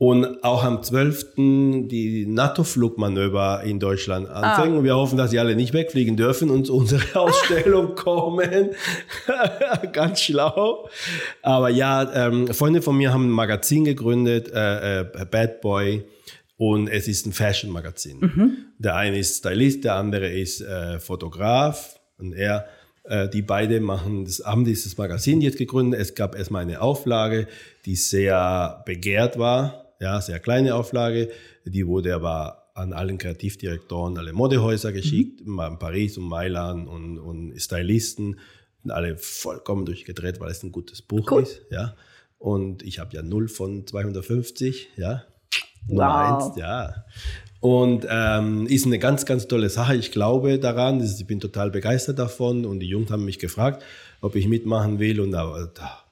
Und 0.00 0.42
auch 0.44 0.64
am 0.64 0.82
12. 0.82 1.34
die 1.36 2.24
NATO-Flugmanöver 2.26 3.62
in 3.64 3.78
Deutschland 3.78 4.30
anfangen. 4.30 4.72
Ah. 4.72 4.78
Und 4.78 4.84
wir 4.84 4.96
hoffen, 4.96 5.18
dass 5.18 5.30
sie 5.30 5.38
alle 5.38 5.54
nicht 5.54 5.74
wegfliegen 5.74 6.16
dürfen 6.16 6.48
und 6.48 6.68
zu 6.68 6.74
unserer 6.74 7.14
Ausstellung 7.20 7.96
kommen. 7.96 8.70
Ganz 9.92 10.22
schlau. 10.22 10.88
Aber 11.42 11.68
ja, 11.68 12.10
ähm, 12.14 12.48
Freunde 12.48 12.80
von 12.80 12.96
mir 12.96 13.12
haben 13.12 13.26
ein 13.26 13.30
Magazin 13.30 13.84
gegründet, 13.84 14.50
äh, 14.54 15.00
äh, 15.00 15.26
Bad 15.30 15.60
Boy. 15.60 16.02
Und 16.56 16.88
es 16.88 17.06
ist 17.06 17.26
ein 17.26 17.34
Fashion-Magazin. 17.34 18.20
Mhm. 18.20 18.56
Der 18.78 18.96
eine 18.96 19.18
ist 19.18 19.36
Stylist, 19.36 19.84
der 19.84 19.96
andere 19.96 20.30
ist 20.30 20.62
äh, 20.62 20.98
Fotograf. 20.98 22.00
Und 22.16 22.32
er 22.32 22.64
äh, 23.04 23.28
die 23.28 23.42
beide 23.42 23.80
machen, 23.80 24.24
das, 24.24 24.42
haben 24.46 24.64
dieses 24.64 24.96
Magazin 24.96 25.42
jetzt 25.42 25.58
gegründet. 25.58 26.00
Es 26.00 26.14
gab 26.14 26.34
erstmal 26.36 26.62
eine 26.62 26.80
Auflage, 26.80 27.48
die 27.84 27.96
sehr 27.96 28.82
begehrt 28.86 29.38
war 29.38 29.89
ja, 30.00 30.20
sehr 30.20 30.40
kleine 30.40 30.74
Auflage. 30.74 31.30
Die 31.64 31.86
wurde 31.86 32.14
aber 32.14 32.70
an 32.74 32.92
allen 32.92 33.18
Kreativdirektoren, 33.18 34.16
alle 34.16 34.32
Modehäuser 34.32 34.92
geschickt, 34.92 35.46
mhm. 35.46 35.60
in 35.60 35.78
Paris 35.78 36.16
und 36.16 36.24
Mailand 36.24 36.88
und, 36.88 37.18
und 37.18 37.60
Stylisten. 37.60 38.40
Und 38.82 38.90
alle 38.90 39.18
vollkommen 39.18 39.84
durchgedreht, 39.84 40.40
weil 40.40 40.50
es 40.50 40.62
ein 40.62 40.72
gutes 40.72 41.02
Buch 41.02 41.30
cool. 41.30 41.42
ist. 41.42 41.60
Ja. 41.70 41.94
Und 42.38 42.82
ich 42.82 42.98
habe 42.98 43.14
ja 43.14 43.22
0 43.22 43.48
von 43.48 43.86
250, 43.86 44.88
ja. 44.96 45.24
Nummer 45.86 46.06
wow. 46.06 46.46
eins, 46.46 46.56
ja. 46.56 47.04
Und 47.60 48.06
ähm, 48.08 48.66
ist 48.66 48.86
eine 48.86 48.98
ganz, 48.98 49.26
ganz 49.26 49.46
tolle 49.46 49.68
Sache. 49.68 49.94
Ich 49.96 50.12
glaube 50.12 50.58
daran, 50.58 51.02
ich 51.02 51.26
bin 51.26 51.40
total 51.40 51.70
begeistert 51.70 52.18
davon. 52.18 52.64
Und 52.64 52.80
die 52.80 52.86
Jungs 52.86 53.10
haben 53.10 53.26
mich 53.26 53.38
gefragt, 53.38 53.84
ob 54.22 54.34
ich 54.34 54.48
mitmachen 54.48 54.98
will. 54.98 55.20
Und 55.20 55.32
da, 55.32 55.70
da 55.74 56.04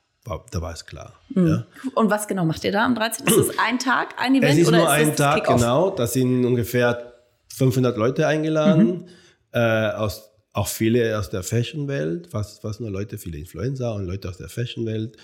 da 0.51 0.63
war 0.63 0.73
es 0.73 0.85
klar. 0.87 1.15
Mhm. 1.31 1.47
Ja. 1.47 1.67
Und 1.95 2.11
was 2.11 2.29
genau 2.29 2.45
macht 2.45 2.65
ihr 2.65 2.73
da 2.73 2.85
am 2.85 2.95
13.? 2.95 3.27
Ist 3.27 3.37
es 3.37 3.59
ein 3.59 3.79
Tag, 3.79 4.15
ein 4.19 4.35
Event? 4.35 4.53
Es 4.53 4.59
ist 4.59 4.69
oder 4.69 4.79
nur 4.79 4.87
ist 4.87 4.93
ein 4.93 5.17
Tag, 5.17 5.47
genau. 5.47 5.91
Da 5.91 6.07
sind 6.07 6.45
ungefähr 6.45 7.15
500 7.55 7.97
Leute 7.97 8.27
eingeladen, 8.27 8.87
mhm. 8.87 9.05
äh, 9.53 9.91
aus, 9.91 10.31
auch 10.53 10.69
viele 10.69 11.19
aus 11.19 11.31
der 11.31 11.43
Fashion-Welt, 11.43 12.29
fast, 12.29 12.63
fast 12.63 12.81
nur 12.81 12.91
Leute, 12.91 13.19
viele 13.19 13.39
Influencer 13.39 13.95
und 13.95 14.07
Leute 14.07 14.29
aus 14.29 14.39
der 14.39 14.49
Fashion-Welt. 14.49 15.17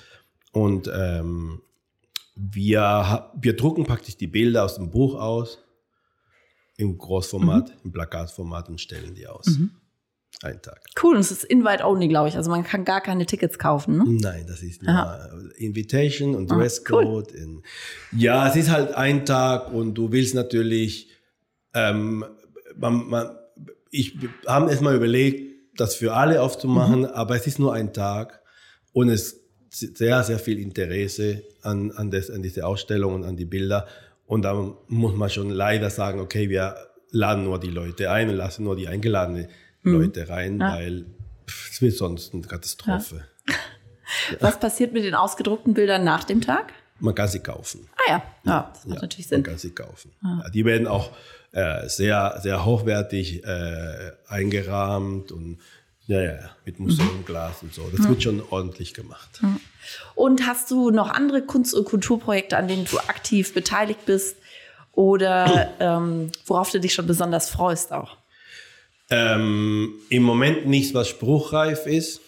Und 0.52 0.90
ähm, 0.94 1.60
wir, 2.36 3.30
wir 3.34 3.56
drucken 3.56 3.84
praktisch 3.84 4.16
die 4.16 4.26
Bilder 4.26 4.64
aus 4.64 4.76
dem 4.76 4.90
Buch 4.90 5.14
aus, 5.14 5.58
im 6.76 6.98
Großformat, 6.98 7.68
mhm. 7.68 7.80
im 7.84 7.92
Plakatformat 7.92 8.68
und 8.68 8.80
stellen 8.80 9.14
die 9.14 9.26
aus. 9.26 9.46
Ein 10.42 10.60
Tag. 10.60 10.80
Cool, 11.02 11.14
und 11.14 11.20
es 11.20 11.30
ist 11.30 11.44
Invite-only, 11.44 12.08
glaube 12.08 12.28
ich. 12.28 12.36
Also 12.36 12.50
man 12.50 12.64
kann 12.64 12.84
gar 12.84 13.00
keine 13.00 13.24
Tickets 13.24 13.58
kaufen, 13.58 13.96
ne? 13.96 14.04
Nein, 14.06 14.44
das 14.46 14.62
ist. 14.62 14.82
Invitation 15.56 16.34
und 16.34 16.50
Dresscode. 16.50 17.32
Cool. 17.32 17.62
ja, 18.12 18.48
es 18.48 18.56
ist 18.56 18.70
halt 18.70 18.94
ein 18.94 19.24
Tag 19.24 19.72
und 19.72 19.94
du 19.94 20.12
willst 20.12 20.34
natürlich, 20.34 21.10
ähm, 21.72 22.24
man, 22.76 23.08
man, 23.08 23.30
ich 23.90 24.18
habe 24.46 24.70
erstmal 24.70 24.96
überlegt, 24.96 25.54
das 25.76 25.94
für 25.94 26.14
alle 26.14 26.42
aufzumachen, 26.42 27.00
mhm. 27.00 27.06
aber 27.06 27.36
es 27.36 27.46
ist 27.46 27.58
nur 27.58 27.72
ein 27.72 27.92
Tag 27.92 28.42
und 28.92 29.08
es 29.08 29.44
ist 29.70 29.96
sehr, 29.98 30.22
sehr 30.22 30.38
viel 30.38 30.58
Interesse 30.58 31.42
an, 31.62 31.90
an, 31.92 32.10
das, 32.10 32.30
an 32.30 32.42
diese 32.42 32.66
Ausstellung 32.66 33.14
und 33.14 33.24
an 33.24 33.36
die 33.36 33.44
Bilder. 33.44 33.86
Und 34.26 34.42
da 34.42 34.74
muss 34.88 35.14
man 35.14 35.30
schon 35.30 35.50
leider 35.50 35.90
sagen, 35.90 36.20
okay, 36.20 36.48
wir 36.48 36.76
laden 37.10 37.44
nur 37.44 37.58
die 37.58 37.70
Leute 37.70 38.10
ein 38.10 38.28
und 38.28 38.36
lassen 38.36 38.64
nur 38.64 38.76
die 38.76 38.88
Eingeladenen. 38.88 39.48
Leute 39.92 40.28
rein, 40.28 40.60
ja. 40.60 40.74
weil 40.74 41.06
es 41.46 41.80
wird 41.80 41.94
sonst 41.94 42.34
eine 42.34 42.42
Katastrophe. 42.42 43.24
Ja. 43.48 43.54
Was 44.40 44.58
passiert 44.58 44.92
mit 44.92 45.04
den 45.04 45.14
ausgedruckten 45.14 45.74
Bildern 45.74 46.04
nach 46.04 46.24
dem 46.24 46.40
Tag? 46.40 46.72
Man 47.00 47.14
kann 47.14 47.28
sie 47.28 47.40
kaufen. 47.40 47.88
Ah 47.96 48.10
ja, 48.10 48.22
ja, 48.44 48.70
das 48.72 48.86
macht 48.86 49.02
natürlich 49.02 49.26
Sinn. 49.26 49.40
Man 49.40 49.50
kann 49.50 49.58
sie 49.58 49.70
kaufen. 49.70 50.12
Ah. 50.22 50.48
die 50.50 50.64
werden 50.64 50.86
auch 50.86 51.10
äh, 51.52 51.88
sehr, 51.88 52.38
sehr 52.42 52.64
hochwertig 52.64 53.44
äh, 53.44 54.12
eingerahmt 54.28 55.32
und 55.32 55.58
ja, 56.06 56.20
ja, 56.20 56.38
mit 56.64 56.80
Museumglas 56.80 57.62
mhm. 57.62 57.68
und 57.68 57.74
so. 57.74 57.88
Das 57.90 58.00
mhm. 58.00 58.08
wird 58.10 58.22
schon 58.22 58.42
ordentlich 58.50 58.94
gemacht. 58.94 59.40
Und 60.14 60.46
hast 60.46 60.70
du 60.70 60.90
noch 60.90 61.08
andere 61.10 61.42
Kunst- 61.42 61.74
und 61.74 61.86
Kulturprojekte, 61.86 62.56
an 62.56 62.68
denen 62.68 62.84
du 62.84 62.98
aktiv 62.98 63.54
beteiligt 63.54 64.04
bist 64.04 64.36
oder 64.92 65.70
ähm, 65.80 66.30
worauf 66.46 66.70
du 66.70 66.80
dich 66.80 66.92
schon 66.92 67.06
besonders 67.06 67.48
freust 67.48 67.92
auch? 67.92 68.16
Ähm, 69.10 69.94
Im 70.08 70.22
Moment 70.22 70.66
nichts, 70.66 70.94
was 70.94 71.08
spruchreif 71.08 71.86
ist. 71.86 72.20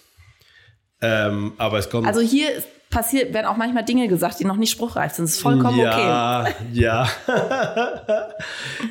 Ähm, 1.01 1.53
aber 1.59 1.79
es 1.79 1.91
kommt. 1.91 2.07
Also 2.07 2.21
hier 2.21 2.49
passiert, 2.91 3.35
werden 3.35 3.47
auch 3.47 3.57
manchmal 3.57 3.85
Dinge 3.85 4.09
gesagt, 4.09 4.41
die 4.41 4.45
noch 4.45 4.57
nicht 4.57 4.71
spruchreif 4.71 5.13
sind. 5.13 5.27
Das 5.27 5.35
ist 5.35 5.41
vollkommen 5.41 5.79
ja, 5.79 6.43
okay. 6.43 6.55
Ja, 6.73 7.09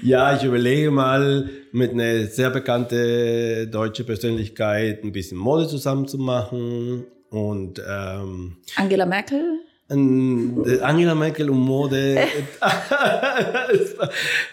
ja. 0.03 0.35
ich 0.35 0.43
überlege 0.43 0.91
mal, 0.91 1.49
mit 1.71 1.91
einer 1.91 2.25
sehr 2.25 2.49
bekannten 2.49 3.71
deutschen 3.71 4.05
Persönlichkeit 4.05 5.03
ein 5.03 5.11
bisschen 5.11 5.37
Mode 5.37 5.67
zusammen 5.67 6.07
zu 6.07 6.17
machen. 6.17 7.05
Und 7.29 7.81
ähm, 7.87 8.57
Angela 8.75 9.05
Merkel? 9.05 9.59
Äh, 9.89 10.79
Angela 10.81 11.15
Merkel 11.15 11.49
und 11.49 11.59
Mode. 11.59 12.17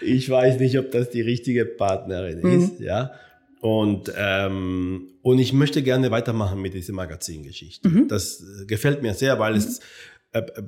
ich 0.01 0.29
weiß 0.29 0.59
nicht, 0.59 0.77
ob 0.77 0.91
das 0.91 1.09
die 1.09 1.21
richtige 1.21 1.65
Partnerin 1.65 2.41
mhm. 2.41 2.61
ist, 2.61 2.79
ja. 2.79 3.11
Und, 3.61 4.11
ähm, 4.17 5.13
und 5.21 5.39
ich 5.39 5.53
möchte 5.53 5.81
gerne 5.83 6.11
weitermachen 6.11 6.61
mit 6.61 6.73
dieser 6.73 6.91
Magazingeschichte. 6.91 7.87
Mhm. 7.87 8.07
Das 8.09 8.41
äh, 8.41 8.65
gefällt 8.65 9.01
mir 9.01 9.13
sehr, 9.13 9.39
weil 9.39 9.53
mhm. 9.53 9.59
es, 9.59 9.79
äh, 10.33 10.39
äh, 10.39 10.63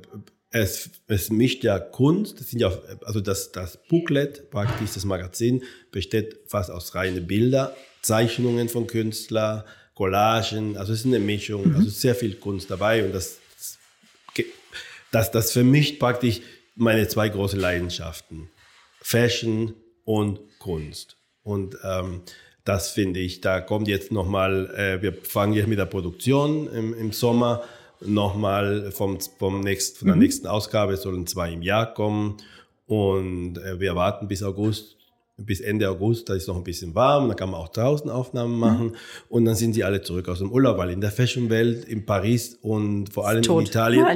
es, 0.50 0.90
es 1.06 1.30
mischt 1.30 1.62
ja 1.62 1.78
Kunst, 1.78 2.40
das 2.40 2.48
sind 2.48 2.60
ja, 2.60 2.72
also 3.04 3.20
das, 3.20 3.52
das 3.52 3.78
Booklet, 3.88 4.50
praktisch 4.50 4.94
das 4.94 5.04
Magazin, 5.04 5.62
besteht 5.92 6.38
fast 6.46 6.70
aus 6.70 6.94
reinen 6.94 7.26
Bilder, 7.26 7.76
Zeichnungen 8.00 8.68
von 8.68 8.86
Künstlern, 8.86 9.64
Collagen, 9.94 10.76
also 10.76 10.92
es 10.92 11.00
ist 11.00 11.06
eine 11.06 11.18
Mischung, 11.18 11.68
mhm. 11.68 11.76
also 11.76 11.90
sehr 11.90 12.14
viel 12.14 12.36
Kunst 12.36 12.70
dabei 12.70 13.04
und 13.04 13.14
das, 13.14 13.38
das, 15.10 15.30
das 15.30 15.52
vermischt 15.52 15.98
praktisch 15.98 16.40
meine 16.74 17.08
zwei 17.08 17.28
großen 17.28 17.58
Leidenschaften, 17.58 18.50
Fashion 19.00 19.74
und 20.04 20.40
Kunst. 20.58 21.16
Und 21.42 21.78
ähm, 21.84 22.22
das 22.64 22.90
finde 22.90 23.20
ich, 23.20 23.40
da 23.40 23.60
kommt 23.60 23.88
jetzt 23.88 24.10
nochmal, 24.10 24.74
äh, 24.76 25.00
wir 25.00 25.12
fangen 25.12 25.52
jetzt 25.52 25.68
mit 25.68 25.78
der 25.78 25.86
Produktion 25.86 26.68
im, 26.72 26.92
im 26.94 27.12
Sommer, 27.12 27.62
nochmal 28.00 28.90
vom, 28.92 29.18
vom 29.20 29.60
nächst, 29.60 29.98
von 29.98 30.08
der 30.08 30.16
mhm. 30.16 30.22
nächsten 30.22 30.46
Ausgabe 30.46 30.96
sollen 30.96 31.26
zwei 31.26 31.52
im 31.52 31.62
Jahr 31.62 31.94
kommen 31.94 32.36
und 32.86 33.58
äh, 33.58 33.80
wir 33.80 33.94
warten 33.94 34.28
bis 34.28 34.42
August, 34.42 34.95
bis 35.38 35.60
Ende 35.60 35.88
August, 35.90 36.28
da 36.28 36.34
ist 36.34 36.48
noch 36.48 36.56
ein 36.56 36.64
bisschen 36.64 36.94
warm, 36.94 37.28
da 37.28 37.34
kann 37.34 37.50
man 37.50 37.60
auch 37.60 37.68
draußen 37.68 38.10
Aufnahmen 38.10 38.54
mhm. 38.54 38.60
machen 38.60 38.86
mhm. 38.86 38.96
und 39.28 39.44
dann 39.44 39.54
sind 39.54 39.74
sie 39.74 39.84
alle 39.84 40.00
zurück 40.00 40.28
aus 40.28 40.38
dem 40.38 40.50
Urlaub, 40.50 40.78
weil 40.78 40.90
in 40.90 41.00
der 41.00 41.10
Fashionwelt 41.10 41.84
in 41.84 42.06
Paris 42.06 42.54
und 42.62 43.12
vor 43.12 43.28
allem 43.28 43.42
in 43.42 43.60
Italien 43.60 44.06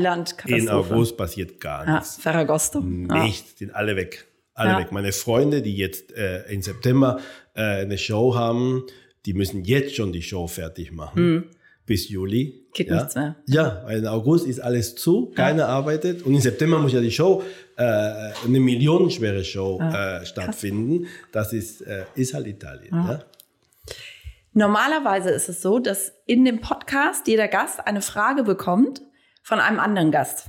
in 0.46 0.68
August 0.68 1.16
passiert 1.16 1.60
gar 1.60 1.84
nichts. 1.84 2.16
Ja, 2.16 2.22
Ferragosto. 2.22 2.80
Nichts, 2.80 3.58
sind 3.58 3.74
alle 3.74 3.96
weg 3.96 4.26
alle 4.60 4.72
ja. 4.72 4.78
weg. 4.78 4.92
Meine 4.92 5.12
Freunde, 5.12 5.62
die 5.62 5.76
jetzt 5.76 6.12
äh, 6.12 6.42
im 6.52 6.62
September 6.62 7.18
äh, 7.54 7.62
eine 7.62 7.98
Show 7.98 8.34
haben, 8.34 8.84
die 9.26 9.34
müssen 9.34 9.64
jetzt 9.64 9.96
schon 9.96 10.12
die 10.12 10.22
Show 10.22 10.46
fertig 10.46 10.92
machen. 10.92 11.22
Mhm. 11.22 11.44
Bis 11.90 12.08
Juli. 12.08 12.68
Geht 12.72 12.86
ja. 12.86 12.98
nichts 12.98 13.16
mehr. 13.16 13.34
Ja, 13.48 13.82
weil 13.84 13.98
im 13.98 14.06
August 14.06 14.46
ist 14.46 14.60
alles 14.60 14.94
zu, 14.94 15.32
keiner 15.34 15.64
ja. 15.64 15.66
arbeitet. 15.66 16.22
Und 16.22 16.34
im 16.34 16.40
September 16.40 16.78
muss 16.78 16.92
ja 16.92 17.00
die 17.00 17.10
Show, 17.10 17.42
äh, 17.76 17.82
eine 17.82 18.60
millionenschwere 18.60 19.42
Show 19.42 19.80
äh, 19.80 20.24
stattfinden. 20.24 21.08
Das 21.32 21.52
ist, 21.52 21.80
äh, 21.80 22.04
ist 22.14 22.32
halt 22.32 22.46
Italien. 22.46 22.94
Ja. 22.94 23.24
Normalerweise 24.52 25.30
ist 25.30 25.48
es 25.48 25.62
so, 25.62 25.80
dass 25.80 26.12
in 26.26 26.44
dem 26.44 26.60
Podcast 26.60 27.26
jeder 27.26 27.48
Gast 27.48 27.84
eine 27.84 28.02
Frage 28.02 28.44
bekommt 28.44 29.02
von 29.42 29.58
einem 29.58 29.80
anderen 29.80 30.12
Gast. 30.12 30.46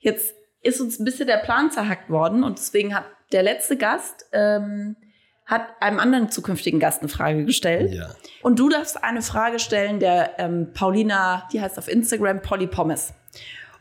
Jetzt 0.00 0.34
ist 0.60 0.82
uns 0.82 0.98
ein 0.98 1.06
bisschen 1.06 1.26
der 1.26 1.38
Plan 1.38 1.70
zerhackt 1.70 2.10
worden 2.10 2.44
und 2.44 2.58
deswegen 2.58 2.94
hat 2.94 3.06
der 3.32 3.42
letzte 3.42 3.78
Gast 3.78 4.26
ähm, 4.32 4.96
hat 5.46 5.80
einem 5.80 6.00
anderen 6.00 6.30
zukünftigen 6.30 6.80
Gast 6.80 7.00
eine 7.00 7.08
Frage 7.08 7.44
gestellt. 7.44 7.94
Ja. 7.94 8.10
Und 8.42 8.58
du 8.58 8.68
darfst 8.68 9.02
eine 9.02 9.22
Frage 9.22 9.60
stellen 9.60 10.00
der 10.00 10.38
ähm, 10.38 10.72
Paulina, 10.74 11.48
die 11.52 11.60
heißt 11.60 11.78
auf 11.78 11.88
Instagram 11.88 12.42
Polly 12.42 12.66
Pommes. 12.66 13.14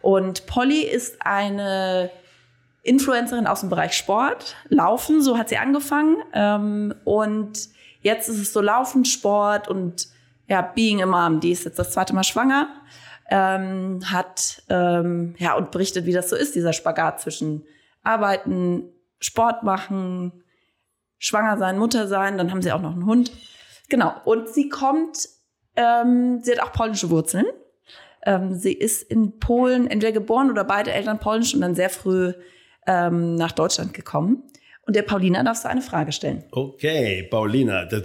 Und 0.01 0.45
Polly 0.45 0.81
ist 0.81 1.17
eine 1.25 2.11
Influencerin 2.83 3.47
aus 3.47 3.61
dem 3.61 3.69
Bereich 3.69 3.93
Sport, 3.93 4.55
Laufen, 4.69 5.21
so 5.21 5.39
hat 5.39 5.49
sie 5.49 5.57
angefangen. 5.57 6.17
Ähm, 6.33 6.93
und 7.03 7.53
jetzt 8.01 8.29
ist 8.29 8.39
es 8.39 8.53
so 8.53 8.61
Laufen, 8.61 9.03
Sport 9.03 9.67
und 9.67 10.07
ja, 10.47 10.61
Being 10.61 11.01
a 11.01 11.07
Mom. 11.07 11.39
Die 11.39 11.51
ist 11.51 11.65
jetzt 11.65 11.79
das 11.79 11.91
zweite 11.91 12.13
Mal 12.13 12.23
schwanger, 12.23 12.67
ähm, 13.31 14.01
hat 14.05 14.61
ähm, 14.69 15.33
ja 15.39 15.55
und 15.55 15.71
berichtet, 15.71 16.05
wie 16.05 16.13
das 16.13 16.29
so 16.29 16.35
ist, 16.35 16.53
dieser 16.53 16.73
Spagat 16.73 17.21
zwischen 17.21 17.65
Arbeiten, 18.03 18.83
Sport 19.19 19.63
machen, 19.63 20.43
schwanger 21.17 21.57
sein, 21.57 21.77
Mutter 21.77 22.07
sein. 22.07 22.37
Dann 22.37 22.51
haben 22.51 22.61
sie 22.61 22.71
auch 22.71 22.81
noch 22.81 22.93
einen 22.93 23.05
Hund. 23.05 23.31
Genau. 23.89 24.13
Und 24.25 24.49
sie 24.49 24.69
kommt, 24.69 25.29
ähm, 25.75 26.41
sie 26.43 26.51
hat 26.51 26.59
auch 26.59 26.71
polnische 26.71 27.09
Wurzeln. 27.09 27.45
Ähm, 28.25 28.55
sie 28.55 28.73
ist 28.73 29.03
in 29.03 29.39
Polen 29.39 29.87
entweder 29.87 30.11
geboren 30.11 30.49
oder 30.49 30.63
beide 30.63 30.91
Eltern 30.91 31.19
polnisch 31.19 31.53
und 31.53 31.61
dann 31.61 31.75
sehr 31.75 31.89
früh 31.89 32.33
ähm, 32.87 33.35
nach 33.35 33.51
Deutschland 33.51 33.93
gekommen. 33.93 34.43
Und 34.87 34.95
der 34.95 35.01
Paulina 35.01 35.43
darfst 35.43 35.65
du 35.65 35.69
eine 35.69 35.81
Frage 35.81 36.11
stellen. 36.11 36.43
Okay, 36.51 37.23
Paulina, 37.23 37.85
das, 37.85 38.03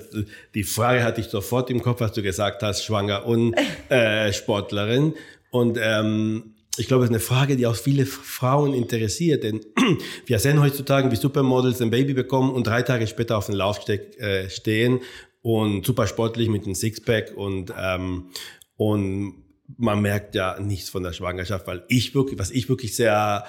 die 0.54 0.64
Frage 0.64 1.04
hatte 1.04 1.20
ich 1.20 1.28
sofort 1.28 1.70
im 1.70 1.82
Kopf, 1.82 2.00
was 2.00 2.12
du 2.12 2.22
gesagt 2.22 2.62
hast, 2.62 2.84
schwanger 2.84 3.26
und 3.26 3.54
äh, 3.90 4.32
Sportlerin. 4.32 5.14
Und 5.50 5.78
ähm, 5.80 6.54
ich 6.76 6.86
glaube, 6.86 7.04
es 7.04 7.10
ist 7.10 7.14
eine 7.14 7.20
Frage, 7.20 7.56
die 7.56 7.66
auch 7.66 7.76
viele 7.76 8.06
Frauen 8.06 8.74
interessiert, 8.74 9.44
denn 9.44 9.60
wir 10.26 10.38
sehen 10.38 10.60
heutzutage, 10.60 11.10
wie 11.10 11.16
Supermodels 11.16 11.82
ein 11.82 11.90
Baby 11.90 12.14
bekommen 12.14 12.50
und 12.50 12.66
drei 12.66 12.82
Tage 12.82 13.06
später 13.06 13.36
auf 13.38 13.46
dem 13.46 13.56
Laufsteg 13.56 14.18
äh, 14.18 14.48
stehen 14.48 15.00
und 15.42 15.84
super 15.84 16.06
sportlich 16.06 16.48
mit 16.48 16.64
einem 16.64 16.74
Sixpack 16.74 17.36
und 17.36 17.72
ähm, 17.78 18.30
und 18.76 19.44
man 19.76 20.00
merkt 20.00 20.34
ja 20.34 20.58
nichts 20.58 20.88
von 20.88 21.02
der 21.02 21.12
Schwangerschaft, 21.12 21.66
weil 21.66 21.84
ich 21.88 22.14
wirklich, 22.14 22.38
was 22.38 22.50
ich 22.50 22.68
wirklich 22.68 22.96
sehr 22.96 23.44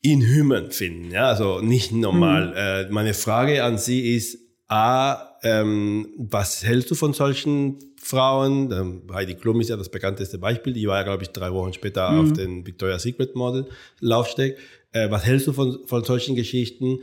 inhuman 0.00 0.70
finden. 0.70 1.10
Ja, 1.10 1.28
also 1.28 1.60
nicht 1.60 1.92
normal. 1.92 2.48
Mhm. 2.48 2.54
Äh, 2.56 2.90
meine 2.90 3.14
Frage 3.14 3.64
an 3.64 3.78
Sie 3.78 4.14
ist, 4.14 4.38
A, 4.66 5.38
ähm, 5.42 6.08
was 6.16 6.64
hältst 6.64 6.90
du 6.90 6.94
von 6.94 7.12
solchen 7.12 7.78
Frauen? 8.04 8.70
Ähm, 8.70 9.02
Heidi 9.12 9.34
Klum 9.34 9.60
ist 9.60 9.70
ja 9.70 9.76
das 9.76 9.88
bekannteste 9.88 10.38
Beispiel. 10.38 10.74
Die 10.74 10.86
war 10.86 10.98
ja, 10.98 11.02
glaube 11.04 11.22
ich, 11.22 11.30
drei 11.30 11.52
Wochen 11.52 11.72
später 11.72 12.10
mhm. 12.10 12.20
auf 12.20 12.32
den 12.34 12.66
Victoria's 12.66 13.02
Secret 13.02 13.34
Model 13.34 13.66
Laufsteg. 14.00 14.58
Äh, 14.92 15.10
was 15.10 15.24
hältst 15.24 15.46
du 15.46 15.52
von, 15.52 15.78
von 15.86 16.04
solchen 16.04 16.36
Geschichten? 16.36 16.98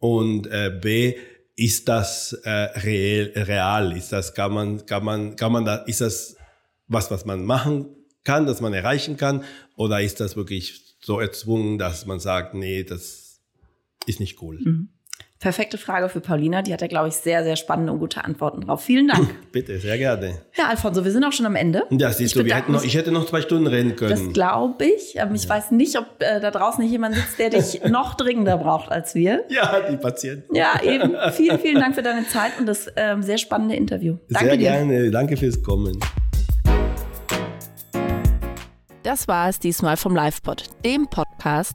Und 0.00 0.46
äh, 0.46 0.76
B, 0.80 1.14
ist 1.56 1.88
das 1.88 2.32
äh, 2.44 2.50
real, 2.50 3.32
real? 3.34 3.96
Ist 3.96 4.12
das, 4.12 4.34
kann 4.34 4.52
man, 4.52 4.84
kann 4.86 5.04
man, 5.04 5.36
kann 5.36 5.52
man 5.52 5.64
da, 5.64 5.76
ist 5.76 6.00
das 6.00 6.36
was, 6.88 7.10
was 7.10 7.24
man 7.24 7.44
machen 7.44 7.86
kann, 8.24 8.46
das 8.46 8.60
man 8.60 8.72
erreichen 8.72 9.16
kann? 9.16 9.44
Oder 9.76 10.00
ist 10.00 10.20
das 10.20 10.36
wirklich 10.36 10.96
so 11.00 11.20
erzwungen, 11.20 11.78
dass 11.78 12.06
man 12.06 12.20
sagt, 12.20 12.54
nee, 12.54 12.82
das 12.82 13.42
ist 14.06 14.20
nicht 14.20 14.40
cool. 14.42 14.58
Mhm. 14.58 14.88
Perfekte 15.38 15.76
Frage 15.76 16.08
für 16.08 16.20
Paulina. 16.20 16.62
Die 16.62 16.72
hat 16.72 16.80
ja, 16.80 16.86
glaube 16.86 17.08
ich, 17.08 17.14
sehr, 17.14 17.44
sehr 17.44 17.56
spannende 17.56 17.92
und 17.92 17.98
gute 17.98 18.24
Antworten 18.24 18.62
drauf. 18.62 18.82
Vielen 18.82 19.08
Dank. 19.08 19.28
Bitte, 19.52 19.78
sehr 19.78 19.98
gerne. 19.98 20.38
Ja, 20.56 20.68
Alfonso, 20.68 21.04
wir 21.04 21.12
sind 21.12 21.24
auch 21.24 21.32
schon 21.32 21.44
am 21.44 21.56
Ende. 21.56 21.82
Ja, 21.90 22.10
siehst 22.10 22.34
ich 22.34 22.40
du, 22.40 22.46
wir 22.46 22.54
hätten 22.54 22.72
noch, 22.72 22.82
ich 22.82 22.94
hätte 22.96 23.12
noch 23.12 23.26
zwei 23.26 23.42
Stunden 23.42 23.66
reden 23.66 23.96
können. 23.96 24.10
Das 24.10 24.32
glaube 24.32 24.86
ich. 24.86 25.16
Ähm, 25.16 25.34
ich 25.34 25.44
ja. 25.44 25.50
weiß 25.50 25.72
nicht, 25.72 25.98
ob 25.98 26.06
äh, 26.20 26.40
da 26.40 26.50
draußen 26.50 26.82
nicht 26.82 26.90
jemand 26.90 27.16
sitzt, 27.16 27.38
der 27.38 27.50
dich 27.50 27.84
noch 27.88 28.14
dringender 28.14 28.56
braucht 28.56 28.90
als 28.90 29.14
wir. 29.14 29.44
Ja, 29.50 29.80
die 29.90 29.98
Patienten. 29.98 30.56
Ja, 30.56 30.80
eben. 30.82 31.14
Vielen, 31.32 31.58
vielen 31.58 31.80
Dank 31.80 31.94
für 31.94 32.02
deine 32.02 32.26
Zeit 32.26 32.52
und 32.58 32.66
das 32.66 32.90
ähm, 32.96 33.22
sehr 33.22 33.38
spannende 33.38 33.76
Interview. 33.76 34.16
Danke 34.30 34.48
sehr 34.48 34.56
dir. 34.56 34.70
gerne. 34.70 35.10
Danke 35.10 35.36
fürs 35.36 35.62
Kommen. 35.62 35.98
Das 39.02 39.28
war 39.28 39.48
es 39.48 39.60
diesmal 39.60 39.96
vom 39.96 40.16
LivePod, 40.16 40.64
dem 40.84 41.06
Podcast, 41.08 41.74